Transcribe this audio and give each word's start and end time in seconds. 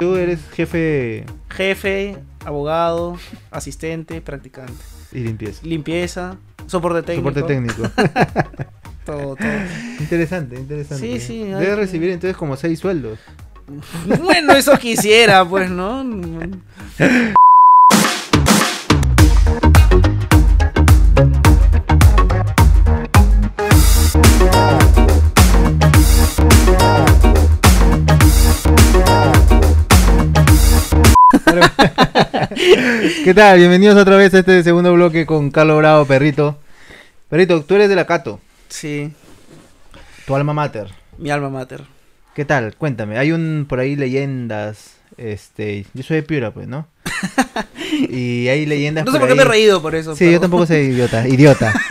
tú 0.00 0.16
eres 0.16 0.40
jefe 0.52 1.24
Jefe, 1.50 2.16
abogado, 2.44 3.16
asistente, 3.50 4.20
practicante. 4.20 4.72
y 5.12 5.20
limpieza. 5.20 5.60
Limpieza, 5.64 6.36
soporte 6.66 7.02
técnico. 7.02 7.28
Soporte 7.30 7.54
técnico. 7.54 7.82
Todo, 9.04 9.36
todo. 9.36 9.48
interesante, 10.00 10.56
interesante. 10.56 11.06
Sí, 11.06 11.20
sí, 11.20 11.44
Debes 11.44 11.76
recibir 11.76 12.08
entonces 12.08 12.38
como 12.38 12.56
seis 12.56 12.78
sueldos. 12.78 13.18
Bueno, 14.22 14.54
eso 14.54 14.78
quisiera, 14.78 15.46
pues, 15.46 15.68
¿no? 15.68 16.02
¿Qué 33.24 33.32
tal? 33.34 33.58
Bienvenidos 33.58 33.96
otra 33.96 34.16
vez 34.16 34.32
a 34.34 34.40
este 34.40 34.62
segundo 34.62 34.92
bloque 34.92 35.26
con 35.26 35.50
Carlos 35.50 35.78
Bravo, 35.78 36.04
Perrito. 36.04 36.58
Perrito, 37.28 37.62
tú 37.62 37.74
eres 37.74 37.88
de 37.88 37.96
la 37.96 38.06
Cato, 38.06 38.40
Sí, 38.68 39.12
tu 40.26 40.34
alma 40.36 40.52
mater. 40.52 40.88
mi 41.18 41.30
alma 41.30 41.48
mater. 41.50 41.82
¿Qué 42.34 42.44
tal? 42.44 42.74
Cuéntame. 42.76 43.18
Hay 43.18 43.32
un 43.32 43.66
por 43.68 43.78
ahí 43.80 43.96
leyendas. 43.96 44.94
Este, 45.16 45.86
yo 45.94 46.02
soy 46.02 46.16
de 46.16 46.22
Piura, 46.24 46.50
pues, 46.52 46.66
¿no? 46.66 46.88
y 48.10 48.48
hay 48.48 48.66
leyendas. 48.66 49.04
No 49.04 49.12
sé 49.12 49.18
por 49.18 49.28
qué 49.28 49.32
ahí. 49.34 49.38
me 49.38 49.44
he 49.44 49.48
reído 49.48 49.80
por 49.80 49.94
eso. 49.94 50.14
Sí, 50.14 50.20
pero- 50.20 50.32
yo 50.32 50.40
tampoco 50.40 50.66
soy 50.66 50.76
idiota. 50.78 51.26
Idiota. 51.28 51.72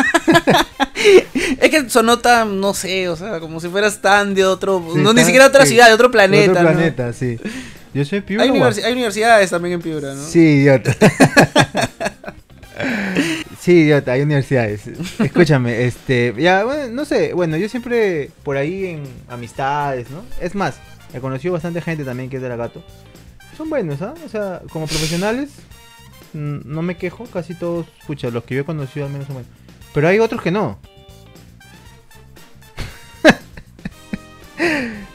Es 1.59 1.69
que 1.69 1.89
sonó 1.89 2.19
tan, 2.19 2.61
no 2.61 2.73
sé, 2.73 3.09
o 3.09 3.15
sea, 3.17 3.39
como 3.41 3.59
si 3.59 3.67
fueras 3.67 4.01
tan 4.01 4.33
de 4.33 4.45
otro. 4.45 4.81
Sí, 4.93 4.99
no, 5.01 5.11
ni 5.13 5.23
siquiera 5.23 5.45
de 5.45 5.49
otra 5.49 5.65
ciudad, 5.65 5.87
de 5.87 5.93
otro 5.93 6.09
planeta. 6.11 6.51
Otro 6.51 6.63
¿no? 6.63 6.71
planeta, 6.71 7.11
sí. 7.13 7.37
Yo 7.93 8.03
soy 8.05 8.19
de 8.19 8.21
Piura. 8.23 8.43
Hay, 8.43 8.49
hay 8.49 8.91
universidades 8.93 9.49
también 9.49 9.75
en 9.75 9.81
Piura, 9.81 10.13
¿no? 10.13 10.23
Sí, 10.23 10.39
idiota. 10.39 10.95
sí, 13.59 13.71
idiota, 13.71 14.13
hay 14.13 14.21
universidades. 14.21 14.87
Escúchame, 15.19 15.85
este, 15.85 16.33
ya, 16.37 16.63
bueno, 16.63 16.87
no 16.91 17.05
sé, 17.05 17.33
bueno, 17.33 17.55
yo 17.57 17.69
siempre 17.69 18.31
por 18.43 18.57
ahí 18.57 18.85
en 18.85 19.03
amistades, 19.27 20.09
¿no? 20.09 20.23
Es 20.41 20.55
más, 20.55 20.77
he 21.13 21.19
conocido 21.19 21.53
bastante 21.53 21.81
gente 21.81 22.03
también 22.03 22.29
que 22.29 22.37
es 22.37 22.41
de 22.41 22.49
la 22.49 22.55
gato. 22.55 22.83
Son 23.55 23.69
buenos, 23.69 24.01
¿ah? 24.01 24.15
O 24.25 24.29
sea, 24.29 24.61
como 24.71 24.87
profesionales, 24.87 25.51
no 26.33 26.81
me 26.81 26.97
quejo, 26.97 27.25
casi 27.25 27.53
todos, 27.53 27.85
escucha, 27.99 28.31
los 28.31 28.43
que 28.43 28.55
yo 28.55 28.61
he 28.61 28.65
conocido 28.65 29.05
al 29.05 29.11
menos 29.11 29.27
son 29.27 29.35
buenos. 29.35 29.51
Pero 29.93 30.07
hay 30.07 30.17
otros 30.17 30.41
que 30.41 30.49
no. 30.49 30.79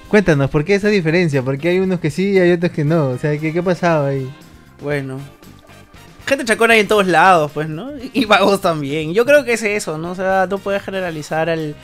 Cuéntanos, 0.08 0.48
¿por 0.50 0.64
qué 0.64 0.74
esa 0.74 0.88
diferencia? 0.88 1.42
Porque 1.42 1.68
hay 1.68 1.78
unos 1.80 2.00
que 2.00 2.10
sí 2.10 2.32
y 2.32 2.38
hay 2.38 2.52
otros 2.52 2.72
que 2.72 2.84
no. 2.84 3.10
O 3.10 3.18
sea, 3.18 3.36
¿qué, 3.38 3.52
qué 3.52 3.62
pasaba 3.62 4.08
ahí? 4.08 4.30
Bueno. 4.82 5.18
Gente 6.26 6.44
chacona 6.44 6.74
hay 6.74 6.80
en 6.80 6.88
todos 6.88 7.06
lados, 7.06 7.50
pues, 7.52 7.68
¿no? 7.68 7.90
Y 8.14 8.24
vagos 8.24 8.60
también. 8.60 9.12
Yo 9.14 9.24
creo 9.26 9.44
que 9.44 9.54
es 9.54 9.62
eso, 9.62 9.98
¿no? 9.98 10.12
O 10.12 10.14
sea, 10.14 10.46
no 10.48 10.58
puedes 10.58 10.82
generalizar 10.82 11.50
al, 11.50 11.74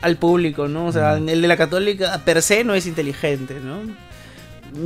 al 0.00 0.16
público, 0.16 0.68
¿no? 0.68 0.86
O 0.86 0.92
sea, 0.92 1.16
Mm. 1.16 1.28
el 1.28 1.42
de 1.42 1.48
la 1.48 1.56
católica 1.56 2.20
per 2.24 2.42
se 2.42 2.62
no 2.64 2.74
es 2.74 2.86
inteligente, 2.86 3.56
¿no? 3.62 3.80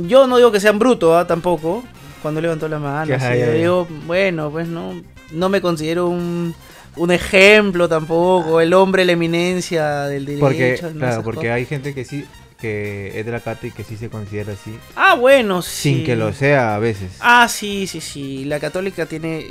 Yo 0.07 0.27
no 0.27 0.37
digo 0.37 0.51
que 0.51 0.59
sean 0.59 0.79
brutos, 0.79 1.15
¿ah? 1.15 1.27
Tampoco. 1.27 1.83
Cuando 2.21 2.41
levantó 2.41 2.67
la 2.67 2.79
mano. 2.79 3.05
Yo 3.11 3.17
ya. 3.17 3.51
digo, 3.51 3.87
bueno, 4.05 4.49
pues 4.51 4.67
no. 4.67 5.01
No 5.31 5.47
me 5.49 5.61
considero 5.61 6.07
un, 6.07 6.53
un 6.95 7.11
ejemplo 7.11 7.87
tampoco. 7.87 8.61
El 8.61 8.73
hombre, 8.73 9.05
la 9.05 9.11
eminencia 9.13 10.01
del 10.05 10.25
derecho. 10.25 10.41
Porque, 10.45 10.79
¿no? 10.93 10.99
claro, 10.99 11.23
porque 11.23 11.37
cosas. 11.41 11.51
hay 11.53 11.65
gente 11.65 11.93
que 11.93 12.03
sí, 12.03 12.25
que 12.59 13.19
es 13.19 13.25
de 13.25 13.31
la 13.31 13.39
cata 13.39 13.67
y 13.67 13.71
que 13.71 13.83
sí 13.83 13.95
se 13.97 14.09
considera 14.09 14.53
así, 14.53 14.77
Ah, 14.95 15.15
bueno, 15.15 15.61
sí. 15.61 15.93
sin 15.95 16.05
que 16.05 16.15
lo 16.15 16.33
sea 16.33 16.75
a 16.75 16.79
veces. 16.79 17.11
Ah, 17.19 17.47
sí, 17.47 17.87
sí, 17.87 18.01
sí. 18.01 18.45
La 18.45 18.59
católica 18.59 19.05
tiene 19.05 19.45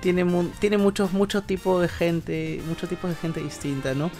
tiene 0.00 0.24
tiene 0.60 0.78
muchos 0.78 1.12
muchos 1.12 1.44
tipos 1.46 1.82
de 1.82 1.88
gente, 1.88 2.60
muchos 2.66 2.88
tipos 2.88 3.10
de 3.10 3.16
gente 3.16 3.40
distinta, 3.40 3.94
¿no? 3.94 4.10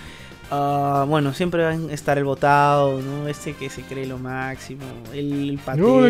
Ah, 0.51 1.05
bueno, 1.07 1.35
siempre 1.35 1.63
va 1.63 1.71
a 1.71 1.93
estar 1.93 2.17
el 2.17 2.25
votado, 2.25 3.03
¿no? 3.03 3.29
Este 3.29 3.53
que 3.55 3.69
se 3.69 3.83
cree 3.83 4.07
lo 4.07 4.19
máximo, 4.19 4.83
el 5.13 5.59
patero. 5.65 6.09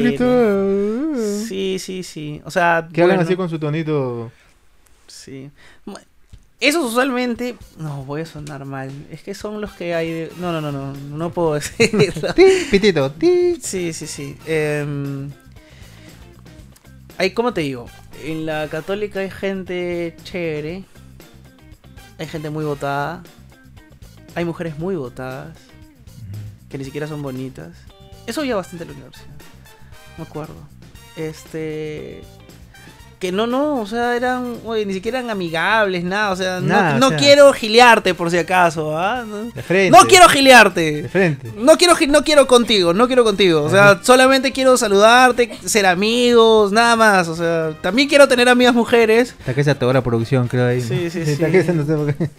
Sí, 1.46 1.78
sí, 1.78 2.02
sí. 2.02 2.40
O 2.44 2.50
sea, 2.50 2.88
Que 2.92 3.02
hablan 3.02 3.16
bueno, 3.16 3.26
así 3.28 3.36
con 3.36 3.48
su 3.48 3.58
tonito. 3.58 4.30
sí. 5.06 5.50
Esos 6.60 6.84
usualmente, 6.86 7.56
no, 7.78 8.04
voy 8.04 8.22
a 8.22 8.26
sonar 8.26 8.64
mal. 8.64 8.90
Es 9.10 9.22
que 9.22 9.32
son 9.32 9.60
los 9.60 9.72
que 9.72 9.94
hay 9.94 10.10
de... 10.10 10.32
No, 10.38 10.50
no, 10.50 10.60
no, 10.60 10.72
no, 10.72 10.92
no 10.92 11.30
puedo 11.30 11.54
decirlo. 11.54 12.32
Ti, 12.34 12.44
pitito, 12.68 13.12
ti. 13.12 13.58
Sí, 13.62 13.92
sí, 13.92 14.08
sí. 14.08 14.36
Em, 14.44 15.30
hay, 17.16 17.30
¿cómo 17.30 17.54
te 17.54 17.60
digo? 17.60 17.86
En 18.24 18.44
la 18.44 18.66
católica 18.68 19.20
hay 19.20 19.30
gente 19.30 20.16
chévere. 20.24 20.84
Hay 22.18 22.26
gente 22.26 22.50
muy 22.50 22.64
votada. 22.64 23.22
Hay 24.34 24.44
mujeres 24.44 24.78
muy 24.78 24.96
votadas. 24.96 25.56
Que 26.68 26.76
ni 26.76 26.84
siquiera 26.84 27.06
son 27.06 27.22
bonitas. 27.22 27.76
Eso 28.26 28.42
ya 28.42 28.56
bastante 28.56 28.82
en 28.82 28.90
la 28.90 28.96
universidad. 28.96 29.36
Me 30.16 30.24
acuerdo. 30.24 30.56
Este. 31.16 32.22
Que 33.18 33.32
no, 33.32 33.48
no, 33.48 33.80
o 33.80 33.86
sea, 33.86 34.14
eran. 34.14 34.58
Oye, 34.64 34.86
ni 34.86 34.94
siquiera 34.94 35.18
eran 35.18 35.30
amigables, 35.30 36.04
nada. 36.04 36.30
O 36.30 36.36
sea, 36.36 36.60
no, 36.60 36.78
o 36.78 36.98
no 37.00 37.08
sea. 37.08 37.18
quiero 37.18 37.52
gilearte 37.52 38.14
por 38.14 38.30
si 38.30 38.38
acaso, 38.38 38.96
¿ah? 38.96 39.24
No, 39.26 39.44
De 39.50 39.60
frente. 39.62 39.90
no 39.90 40.06
quiero 40.06 40.28
gilearte. 40.28 41.02
De 41.02 41.08
frente. 41.08 41.50
No 41.56 41.76
quiero, 41.76 41.94
no 42.08 42.22
quiero 42.22 42.46
contigo, 42.46 42.94
no 42.94 43.08
quiero 43.08 43.24
contigo. 43.24 43.62
O 43.64 43.70
sea, 43.70 43.98
solamente 44.02 44.52
quiero 44.52 44.76
saludarte, 44.76 45.58
ser 45.64 45.86
amigos, 45.86 46.70
nada 46.70 46.94
más. 46.94 47.26
O 47.26 47.34
sea, 47.34 47.72
también 47.80 48.08
quiero 48.08 48.28
tener 48.28 48.48
amigas 48.48 48.74
mujeres. 48.74 49.34
Está 49.40 49.52
que 49.52 49.64
se 49.64 49.72
atoró 49.72 49.92
la 49.92 50.02
producción, 50.02 50.46
creo 50.46 50.66
ahí. 50.68 50.80
Sí, 50.80 51.10
sí, 51.10 51.24
sí. 51.26 51.36
que 51.38 51.64
se- 51.64 51.72
no 51.74 51.84
sé 51.84 51.94
por 51.94 52.14
qué. 52.14 52.30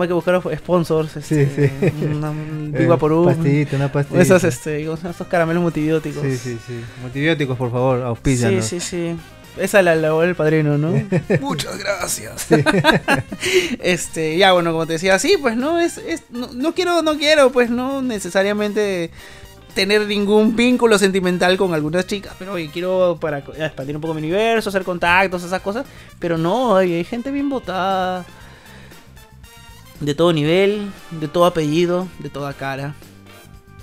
Hay 0.00 0.08
que 0.08 0.14
buscar 0.14 0.42
sponsors. 0.56 1.16
Este, 1.16 1.46
Sí, 1.46 1.70
sí. 1.70 2.04
Una, 2.04 2.30
un 2.30 2.74
Eh, 2.76 2.88
por 2.98 3.12
un. 3.12 3.26
Pastillita, 3.26 3.76
una 3.76 3.92
pastilla. 3.92 4.20
Esas, 4.20 4.44
este, 4.44 4.82
estos 4.82 5.26
caramelos 5.28 5.62
multibióticos. 5.62 6.22
Sí, 6.22 6.36
sí, 6.36 6.58
sí. 6.66 6.80
Multibióticos, 7.02 7.56
por 7.56 7.70
favor, 7.70 7.98
sí, 7.98 8.04
auspícianos. 8.04 8.64
sí, 8.64 8.80
sí. 8.80 9.16
Esa 9.58 9.80
la 9.80 9.94
elaboró 9.94 10.28
el 10.28 10.34
padrino, 10.34 10.76
¿no? 10.76 10.92
Muchas 11.40 11.78
gracias. 11.78 12.46
este, 13.82 14.36
ya 14.36 14.52
bueno, 14.52 14.72
como 14.72 14.86
te 14.86 14.94
decía, 14.94 15.18
sí, 15.18 15.36
pues 15.40 15.56
no 15.56 15.78
es, 15.78 15.98
es 15.98 16.24
no, 16.30 16.48
no 16.52 16.74
quiero, 16.74 17.02
no 17.02 17.16
quiero, 17.16 17.50
pues 17.50 17.70
no 17.70 18.02
necesariamente 18.02 19.10
tener 19.74 20.06
ningún 20.06 20.56
vínculo 20.56 20.98
sentimental 20.98 21.56
con 21.58 21.74
algunas 21.74 22.06
chicas, 22.06 22.34
pero 22.38 22.54
oye, 22.54 22.70
quiero 22.72 23.18
para 23.20 23.38
expandir 23.38 23.94
un 23.94 24.00
poco 24.00 24.14
mi 24.14 24.20
universo, 24.20 24.70
hacer 24.70 24.84
contactos, 24.84 25.44
esas 25.44 25.60
cosas, 25.60 25.84
pero 26.18 26.38
no, 26.38 26.70
oye, 26.70 26.96
hay 26.96 27.04
gente 27.04 27.30
bien 27.30 27.50
votada, 27.50 28.24
de 30.00 30.14
todo 30.14 30.32
nivel, 30.32 30.90
de 31.10 31.28
todo 31.28 31.46
apellido, 31.46 32.08
de 32.18 32.30
toda 32.30 32.52
cara. 32.54 32.94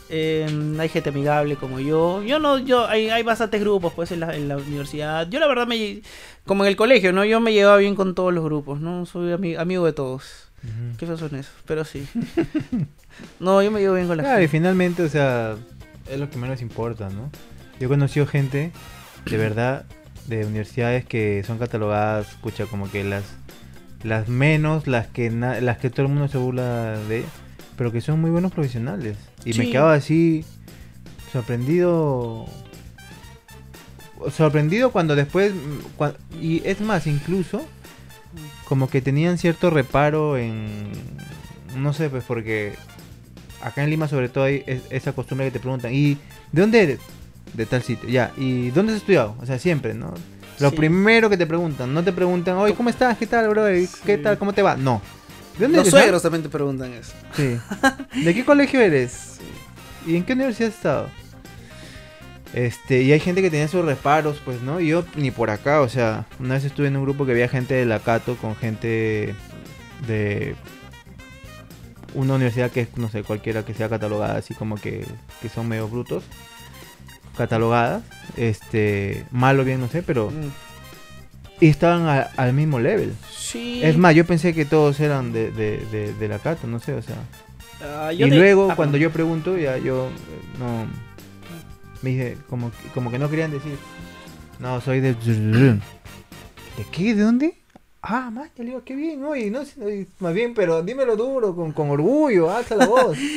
Eh, 0.09 0.46
hay 0.79 0.90
gente 0.90 1.09
amigable 1.09 1.56
como 1.56 1.79
yo. 1.79 2.22
Yo 2.24 2.38
no, 2.38 2.59
yo 2.59 2.88
hay, 2.88 3.09
hay 3.09 3.24
bastantes 3.24 3.59
grupos 3.62 3.94
pues 3.94 4.12
en 4.12 4.19
la, 4.19 4.35
en 4.35 4.47
la 4.47 4.57
universidad. 4.57 5.28
Yo 5.29 5.40
la 5.40 5.47
verdad 5.47 5.66
me 5.66 6.02
como 6.46 6.63
en 6.63 6.69
el 6.69 6.75
colegio, 6.75 7.13
¿no? 7.13 7.25
Yo 7.25 7.40
me 7.40 7.52
llevaba 7.53 7.78
bien 7.78 7.96
con 7.96 8.13
todos 8.13 8.34
los 8.34 8.44
grupos, 8.44 8.79
¿no? 8.79 9.06
Soy 9.07 9.31
ami- 9.31 9.57
amigo 9.57 9.85
de 9.85 9.94
todos. 9.94 10.50
Ujú. 10.63 10.97
¿Qué 10.97 11.06
feos 11.07 11.19
son 11.19 11.35
esos? 11.35 11.53
Pero 11.66 11.84
sí. 11.84 12.07
no, 13.40 13.62
yo 13.63 13.72
me 13.72 13.79
llevo 13.79 13.96
bien 13.96 14.07
con 14.07 14.18
la 14.18 14.23
Claro, 14.23 14.44
y 14.44 14.47
finalmente, 14.47 15.03
o 15.03 15.09
sea, 15.09 15.56
es 16.09 16.19
lo 16.19 16.29
que 16.29 16.38
menos 16.38 16.62
importa, 16.62 17.09
¿no? 17.09 17.31
Yo 17.79 17.88
he 17.88 17.90
conocido 17.90 18.28
gente, 18.28 18.72
de 19.25 19.38
verdad, 19.38 19.85
de 20.28 20.46
universidades 20.46 21.06
que 21.06 21.44
son 21.46 21.57
catalogadas, 21.57 22.29
escucha, 22.29 22.66
como 22.66 22.90
que 22.91 23.03
las 23.03 23.23
las 24.03 24.28
menos, 24.28 24.88
las 24.88 25.08
que 25.08 25.30
na- 25.30 25.59
las 25.62 25.78
que 25.78 25.90
todo 25.90 26.03
el 26.06 26.12
mundo 26.12 26.28
se 26.28 26.38
burla 26.38 26.97
de 27.08 27.24
pero 27.78 27.91
que 27.91 28.02
son 28.02 28.22
muy 28.22 28.30
buenos 28.30 28.52
profesionales. 28.52 29.18
Y 29.46 29.53
me 29.53 29.66
quedaba 29.72 29.94
así 29.96 30.46
sorprendido 31.31 32.46
sorprendido 34.35 34.91
cuando 34.91 35.16
después 35.16 35.53
mm, 35.53 36.00
cua- 36.00 36.16
y 36.41 36.61
es 36.66 36.79
más 36.82 37.08
incluso 37.08 37.61
como 38.66 38.90
que 38.90 39.02
tenían 39.02 39.38
cierto 39.38 39.70
reparo 39.70 40.38
en 40.38 40.91
no 41.76 41.91
sé 41.94 42.09
pues 42.09 42.23
porque 42.23 42.73
acá 43.61 43.84
en 43.84 43.90
Lima 43.90 44.08
sobre 44.08 44.29
todo 44.29 44.46
hay 44.46 44.64
es- 44.66 44.84
esa 44.91 45.11
costumbre 45.14 45.47
que 45.47 45.52
te 45.52 45.59
preguntan 45.59 45.94
y 45.94 46.14
de 46.52 46.61
dónde 46.61 46.82
eres 46.84 46.99
de 47.53 47.66
tal 47.66 47.84
sitio 47.84 48.08
ya 48.09 48.32
y 48.38 48.70
dónde 48.70 48.94
has 48.94 48.99
estudiado 48.99 49.35
o 49.41 49.46
sea 49.46 49.59
siempre 49.59 49.94
no 49.94 50.14
lo 50.59 50.70
Sí. 50.70 50.76
primero 50.76 51.29
que 51.29 51.38
te 51.38 51.46
preguntan 51.46 51.94
no 51.94 52.03
te 52.03 52.11
preguntan 52.11 52.55
oye 52.58 52.73
cómo 52.76 52.90
estás 52.90 53.17
qué 53.17 53.26
tal 53.28 53.50
bro 53.50 53.66
qué 53.66 53.88
Sí. 53.88 54.17
tal 54.22 54.38
cómo 54.38 54.53
te 54.53 54.61
va 54.61 54.76
no 54.78 55.02
¿De 55.58 55.66
dónde 55.66 55.78
Los 55.78 55.88
eres, 55.88 56.00
suegros 56.00 56.22
también 56.23 56.41
te 56.41 56.50
preguntan 56.50 56.94
eso. 56.94 57.14
Sí. 57.35 57.59
¿De 58.26 58.34
qué 58.34 58.44
colegio 58.44 58.82
eres? 58.82 59.38
¿Y 60.08 60.16
en 60.16 60.23
qué 60.23 60.34
universidad 60.34 60.70
has 60.70 60.76
estado? 60.76 61.09
Este, 62.53 63.03
y 63.03 63.11
hay 63.11 63.20
gente 63.20 63.41
que 63.44 63.52
tenía 63.52 63.67
sus 63.67 63.85
reparos, 63.85 64.41
pues, 64.44 64.61
¿no? 64.64 64.79
Y 64.79 64.88
yo 64.88 65.05
ni 65.16 65.29
por 65.29 65.52
acá, 65.52 65.82
o 65.82 65.90
sea, 65.90 66.26
una 66.40 66.56
vez 66.56 66.64
estuve 66.66 66.88
en 66.88 66.97
un 66.97 67.03
grupo 67.03 67.26
que 67.28 67.34
había 67.34 67.47
gente 67.49 67.76
de 67.76 67.85
la 67.85 67.99
Cato 67.99 68.35
con 68.38 68.56
gente 68.56 69.35
de 70.08 70.56
una 72.16 72.34
universidad 72.34 72.72
que 72.72 72.82
es, 72.82 72.97
no 72.97 73.09
sé, 73.09 73.22
cualquiera 73.23 73.64
que 73.64 73.73
sea 73.76 73.90
catalogada 73.90 74.38
así 74.38 74.53
como 74.56 74.76
que, 74.78 75.06
que 75.41 75.49
son 75.49 75.67
medio 75.67 75.88
brutos. 75.88 76.23
Catalogadas, 77.38 78.03
este, 78.38 79.26
mal 79.32 79.59
o 79.59 79.64
bien 79.64 79.80
no 79.80 79.88
sé, 79.90 80.02
pero 80.03 80.30
Mm. 80.32 80.52
y 81.62 81.68
estaban 81.68 82.08
a- 82.08 82.30
al 82.38 82.53
mismo 82.53 82.80
level. 82.80 83.14
Sí. 83.32 83.82
Es 83.84 83.97
más, 83.97 84.16
yo 84.16 84.26
pensé 84.26 84.53
que 84.53 84.66
todos 84.66 85.00
eran 85.00 85.32
de, 85.34 85.52
de, 85.52 85.78
de, 85.91 86.14
de 86.14 86.28
la 86.28 86.40
Cato, 86.40 86.68
no 86.68 86.80
sé, 86.80 86.94
o 86.94 87.02
sea. 87.02 87.16
Ah, 87.82 88.12
y 88.14 88.18
te- 88.20 88.28
luego 88.28 88.70
ah, 88.72 88.76
cuando 88.76 88.97
yo 88.97 89.12
pregunto, 89.12 89.58
ya 89.58 89.78
yo 89.78 90.08
eh, 90.08 90.58
no 90.59 90.85
me 92.02 92.09
dije 92.12 92.38
como 92.50 92.72
que- 92.72 92.88
como 92.94 93.12
que 93.12 93.20
no 93.20 93.30
querían 93.30 93.52
decir. 93.52 93.78
No, 94.59 94.80
soy 94.82 95.00
de 95.02 95.14
¿De 96.78 96.85
qué? 96.91 97.14
¿De 97.14 97.22
dónde? 97.24 97.56
Ah, 98.02 98.30
más, 98.32 98.50
le 98.58 98.66
digo, 98.66 98.84
qué 98.84 98.96
bien, 98.96 99.24
oye, 99.24 99.50
no 99.50 99.62
más 100.20 100.34
bien, 100.34 100.53
pero 100.53 100.82
dímelo 100.84 101.16
duro, 101.16 101.56
con, 101.56 101.72
con 101.72 101.90
orgullo, 101.90 102.52
alza 102.52 102.76
la 102.76 102.85
voz. 102.88 103.18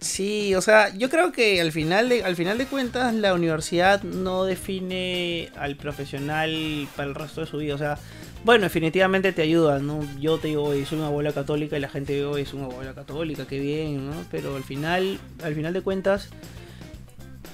Sí, 0.00 0.54
o 0.54 0.60
sea, 0.60 0.94
yo 0.94 1.08
creo 1.08 1.32
que 1.32 1.60
al 1.60 1.72
final 1.72 2.10
de, 2.10 2.24
al 2.24 2.36
final 2.36 2.58
de 2.58 2.66
cuentas 2.66 3.14
la 3.14 3.32
universidad 3.32 4.02
no 4.02 4.44
define 4.44 5.50
al 5.56 5.76
profesional 5.76 6.86
para 6.94 7.08
el 7.08 7.14
resto 7.14 7.40
de 7.40 7.46
su 7.46 7.56
vida. 7.56 7.74
O 7.74 7.78
sea, 7.78 7.98
bueno, 8.44 8.64
definitivamente 8.64 9.32
te 9.32 9.40
ayuda, 9.42 9.78
¿no? 9.78 10.00
Yo 10.20 10.38
te 10.38 10.48
digo, 10.48 10.64
oye, 10.64 10.84
soy 10.84 10.98
una 10.98 11.06
abuela 11.06 11.32
católica 11.32 11.78
y 11.78 11.80
la 11.80 11.88
gente 11.88 12.24
oye, 12.26 12.42
es 12.42 12.52
una 12.52 12.66
abuela 12.66 12.92
católica, 12.94 13.46
qué 13.46 13.58
bien, 13.58 14.10
¿no? 14.10 14.14
Pero 14.30 14.56
al 14.56 14.64
final, 14.64 15.18
al 15.42 15.54
final 15.54 15.72
de 15.72 15.80
cuentas, 15.80 16.28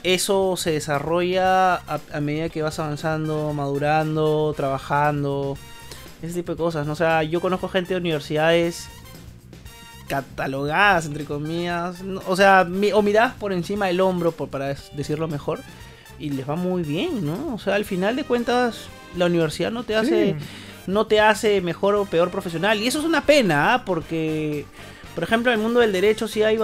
eso 0.02 0.56
se 0.56 0.72
desarrolla 0.72 1.75
a, 1.75 2.00
a 2.12 2.20
medida 2.20 2.48
que 2.48 2.62
vas 2.62 2.81
avanzando, 2.81 3.52
madurando, 3.52 4.52
trabajando, 4.56 5.56
ese 6.20 6.34
tipo 6.34 6.52
de 6.52 6.58
cosas, 6.58 6.87
¿no? 6.87 6.94
O 6.94 6.96
sea, 6.96 7.22
yo 7.22 7.40
conozco 7.40 7.69
gente 7.69 7.94
de 7.94 8.00
universidades 8.00 8.88
catalogadas, 10.11 11.07
entre 11.07 11.25
comillas, 11.25 12.03
no- 12.03 12.21
o 12.27 12.35
sea, 12.37 12.65
mi- 12.65 12.91
o 12.93 13.01
miradas 13.01 13.35
por 13.35 13.53
encima 13.53 13.87
del 13.87 14.01
hombro, 14.01 14.33
por, 14.33 14.49
para 14.49 14.67
decirlo 14.97 15.29
mejor, 15.29 15.61
y 16.19 16.31
les 16.31 16.49
va 16.49 16.57
muy 16.57 16.83
bien, 16.83 17.25
¿no? 17.25 17.55
O 17.55 17.59
sea, 17.59 17.77
al 17.77 17.85
final 17.85 18.17
de 18.17 18.25
cuentas, 18.25 18.89
la 19.17 19.27
universidad 19.27 19.71
no 19.71 19.85
te 19.85 19.95
hace, 19.97 20.35
Sí. 20.39 20.45
no 20.89 21.07
te 21.07 21.21
hace 21.21 21.61
mejor 21.61 21.95
o 21.95 22.05
peor 22.05 22.31
profesional, 22.31 22.81
y 22.83 22.89
eso 22.89 22.99
es 22.99 23.05
una 23.05 23.25
pena, 23.25 23.73
¿ah? 23.75 23.85
porque, 23.85 24.67
por 25.15 25.23
ejemplo, 25.25 25.53
en 25.53 25.59
el 25.59 25.62
mundo 25.65 25.79
del 25.81 25.93
derecho 25.93 26.27
sí 26.29 26.43
hay 26.43 26.59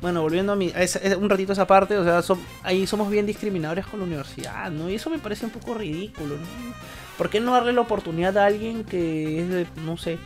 bueno, 0.00 0.22
volviendo 0.22 0.52
a, 0.52 0.56
mi, 0.56 0.70
a 0.70 0.82
esa- 0.82 1.00
a 1.12 1.16
un 1.16 1.28
ratito 1.28 1.50
a 1.50 1.54
esa 1.54 1.66
parte, 1.66 1.98
o 1.98 2.04
sea, 2.04 2.20
som- 2.22 2.38
ahí 2.62 2.86
somos 2.86 3.10
bien 3.10 3.26
discriminadores 3.26 3.84
con 3.86 3.98
la 3.98 4.06
universidad, 4.06 4.70
¿no? 4.70 4.88
Y 4.88 4.94
eso 4.94 5.10
me 5.10 5.18
parece 5.18 5.44
un 5.44 5.50
poco 5.50 5.74
ridículo, 5.74 6.36
¿no? 6.36 6.74
¿Por 7.18 7.28
qué 7.30 7.40
no 7.40 7.52
darle 7.52 7.72
la 7.72 7.80
oportunidad 7.80 8.38
a 8.38 8.46
alguien 8.46 8.84
que 8.84 9.40
es 9.42 9.48
de, 9.50 9.66
no 9.84 9.96
sé, 9.96 10.18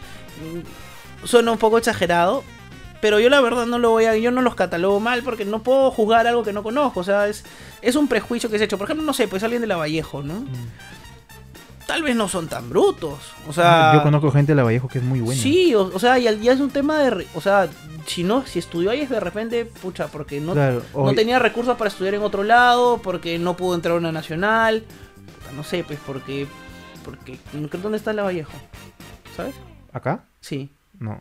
suena 1.25 1.53
un 1.53 1.59
poco 1.59 1.79
exagerado, 1.79 2.45
pero 3.01 3.19
yo 3.19 3.29
la 3.29 3.41
verdad 3.41 3.67
no 3.67 3.79
lo 3.79 3.91
voy 3.91 4.05
a, 4.05 4.17
yo 4.17 4.31
no 4.31 4.43
los 4.43 4.55
catalogo 4.55 5.01
mal 5.01 5.23
porque 5.23 5.45
no 5.45 5.63
puedo 5.63 5.91
juzgar 5.91 6.27
algo 6.27 6.45
que 6.45 6.53
no 6.53 6.63
conozco, 6.63 7.01
o 7.01 7.05
sea, 7.05 7.29
es, 7.29 7.45
es 7.81 7.97
un 7.97 8.09
prejuicio 8.09 8.49
que 8.49 8.59
se 8.59 8.65
ha 8.65 8.67
hecho. 8.67 8.79
Por 8.79 8.87
ejemplo, 8.87 9.05
no 9.05 9.13
sé, 9.13 9.29
pues 9.29 9.43
alguien 9.43 9.61
de 9.61 9.69
la 9.69 9.77
Vallejo, 9.77 10.23
¿no? 10.23 10.35
Mm. 10.35 10.47
Tal 11.87 12.03
vez 12.03 12.15
no 12.15 12.29
son 12.29 12.47
tan 12.47 12.71
brutos, 12.71 13.19
o 13.49 13.53
sea... 13.53 13.93
yo 13.95 14.03
conozco 14.05 14.31
gente 14.31 14.53
de 14.53 14.57
la 14.57 14.63
Vallejo 14.63 14.87
que 14.87 14.99
es 14.99 15.05
muy 15.05 15.21
buena. 15.21 15.41
Sí, 15.41 15.75
o, 15.75 15.91
o 15.93 15.99
sea, 15.99 16.19
y 16.19 16.29
al 16.29 16.41
día 16.41 16.53
es 16.53 16.61
un 16.61 16.71
tema 16.71 17.01
de, 17.01 17.27
o 17.35 17.41
sea, 17.41 17.69
si 18.07 18.23
no, 18.23 18.47
si 18.47 18.61
estudió 18.61 18.91
ahí 18.91 19.01
es 19.01 19.11
de 19.11 19.19
repente, 19.21 19.65
pucha, 19.65 20.07
porque 20.07 20.41
no, 20.41 20.53
Claro, 20.53 20.83
no 20.95 21.13
tenía 21.15 21.41
recursos 21.41 21.77
para 21.77 21.89
estudiar 21.89 22.15
en 22.15 22.23
otro 22.23 22.45
lado, 22.45 22.99
porque 22.99 23.39
no 23.39 23.57
pudo 23.57 23.75
entrar 23.75 23.97
a 23.97 23.99
una 23.99 24.13
nacional, 24.13 24.85
no 25.57 25.65
sé, 25.65 25.85
pues 25.85 25.99
porque, 26.07 26.47
porque, 27.05 27.39
¿dónde 27.53 27.99
está 27.99 28.13
la 28.13 28.23
Vallejo? 28.23 28.53
¿Sabes? 29.37 29.55
¿Acá? 29.93 30.25
Sí. 30.41 30.73
No. 31.03 31.21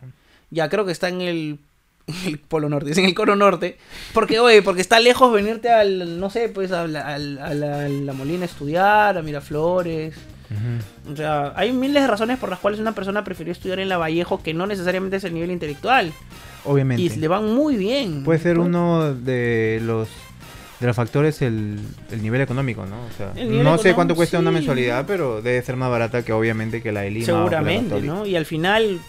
Ya 0.50 0.70
creo 0.70 0.86
que 0.86 0.92
está 0.92 1.10
en 1.10 1.22
el, 1.22 1.60
en 2.08 2.16
el 2.26 2.38
Polo 2.40 2.70
Norte, 2.70 2.92
es 2.92 2.98
en 2.98 3.06
el 3.06 3.14
Cono 3.14 3.36
Norte. 3.36 3.78
Porque, 4.14 4.40
oye, 4.40 4.62
porque 4.62 4.82
está 4.82 5.00
lejos 5.00 5.32
venirte 5.34 5.70
al, 5.70 6.20
no 6.20 6.30
sé, 6.30 6.50
pues 6.50 6.72
a 6.72 6.88
la, 6.88 7.16
a 7.16 7.18
la, 7.18 7.86
a 7.86 7.90
la 7.90 8.14
Molina 8.14 8.44
a 8.44 8.46
estudiar, 8.46 9.18
a 9.18 9.22
Miraflores. 9.22 10.16
Ujú. 10.50 11.14
O 11.14 11.16
sea, 11.16 11.54
hay 11.56 11.72
miles 11.72 12.02
de 12.02 12.08
razones 12.08 12.38
por 12.38 12.50
las 12.50 12.60
cuales 12.60 12.80
una 12.80 12.94
persona 12.94 13.24
prefirió 13.24 13.54
estudiar 13.54 13.80
en 13.80 13.90
la 13.90 13.98
Vallejo 13.98 14.44
que 14.44 14.54
no 14.54 14.68
necesariamente 14.68 15.18
es 15.18 15.24
el 15.24 15.34
nivel 15.34 15.52
intelectual. 15.52 16.14
Obviamente. 16.66 17.02
Y 17.02 17.10
le 17.10 17.28
van 17.28 17.46
muy 17.54 17.76
bien. 17.78 18.24
Puede 18.24 18.40
ser 18.40 18.60
uno 18.60 19.14
de 19.14 19.80
los 19.82 20.10
de 20.82 20.88
los 20.88 20.96
factores 20.96 21.44
el, 21.44 21.78
el 22.10 22.22
nivel 22.24 22.42
económico, 22.42 22.88
¿no? 22.88 22.96
O 23.06 23.12
sea, 23.16 23.34
no 23.46 23.78
sé 23.78 23.94
cuánto 23.94 24.16
cuesta 24.16 24.40
una 24.40 24.50
mensualidad, 24.52 25.06
pero 25.06 25.42
debe 25.42 25.62
ser 25.62 25.76
más 25.76 25.92
barata 25.92 26.26
que 26.26 26.34
obviamente 26.34 26.82
que 26.82 26.92
la 26.92 27.02
de 27.02 27.12
Lima. 27.12 27.24
o 27.24 27.26
que 27.28 27.32
la 27.32 27.62
Seguramente. 27.62 28.02
¿no? 28.02 28.26
Y 28.26 28.36
al 28.36 28.48
final, 28.48 29.00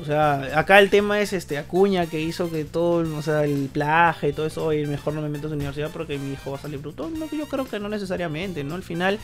o 0.00 0.04
sea, 0.04 0.58
acá 0.58 0.78
el 0.78 0.90
tema 0.90 1.20
es 1.20 1.32
este 1.32 1.58
Acuña 1.58 2.06
que 2.06 2.20
hizo 2.20 2.50
que 2.50 2.64
todo, 2.64 3.16
o 3.16 3.22
sea, 3.22 3.44
el 3.44 3.68
plaje 3.72 4.28
y 4.28 4.32
todo 4.32 4.46
eso, 4.46 4.64
oye, 4.66 4.86
mejor 4.86 5.14
no 5.14 5.22
me 5.22 5.28
meto 5.28 5.46
a 5.46 5.48
esa 5.48 5.56
universidad 5.56 5.90
porque 5.92 6.18
mi 6.18 6.32
hijo 6.32 6.50
va 6.52 6.58
a 6.58 6.60
salir 6.60 6.78
bruto. 6.78 7.10
No, 7.10 7.26
yo 7.30 7.46
creo 7.46 7.66
que 7.68 7.78
no 7.80 7.88
necesariamente, 7.88 8.64
¿no? 8.64 8.74
Al 8.74 8.82
final, 8.82 9.18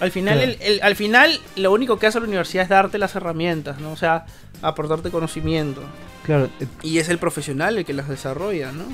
al 0.00 0.10
final, 0.10 0.38
Claro. 0.38 0.52
el- 0.52 0.62
el- 0.62 0.82
al 0.82 0.96
final, 0.96 1.38
lo 1.56 1.72
único 1.72 1.98
que 1.98 2.06
hace 2.06 2.20
la 2.20 2.26
universidad 2.26 2.62
es 2.64 2.68
darte 2.70 2.98
las 2.98 3.14
herramientas, 3.16 3.78
¿no? 3.80 3.92
O 3.92 3.96
sea, 3.96 4.24
aportarte 4.62 5.10
conocimiento. 5.10 5.82
Claro, 6.24 6.48
eh, 6.60 6.66
Y 6.82 6.98
es 6.98 7.08
el 7.08 7.18
profesional 7.18 7.78
el 7.78 7.84
que 7.84 7.92
las 7.92 8.08
desarrolla, 8.08 8.72
¿no? 8.72 8.84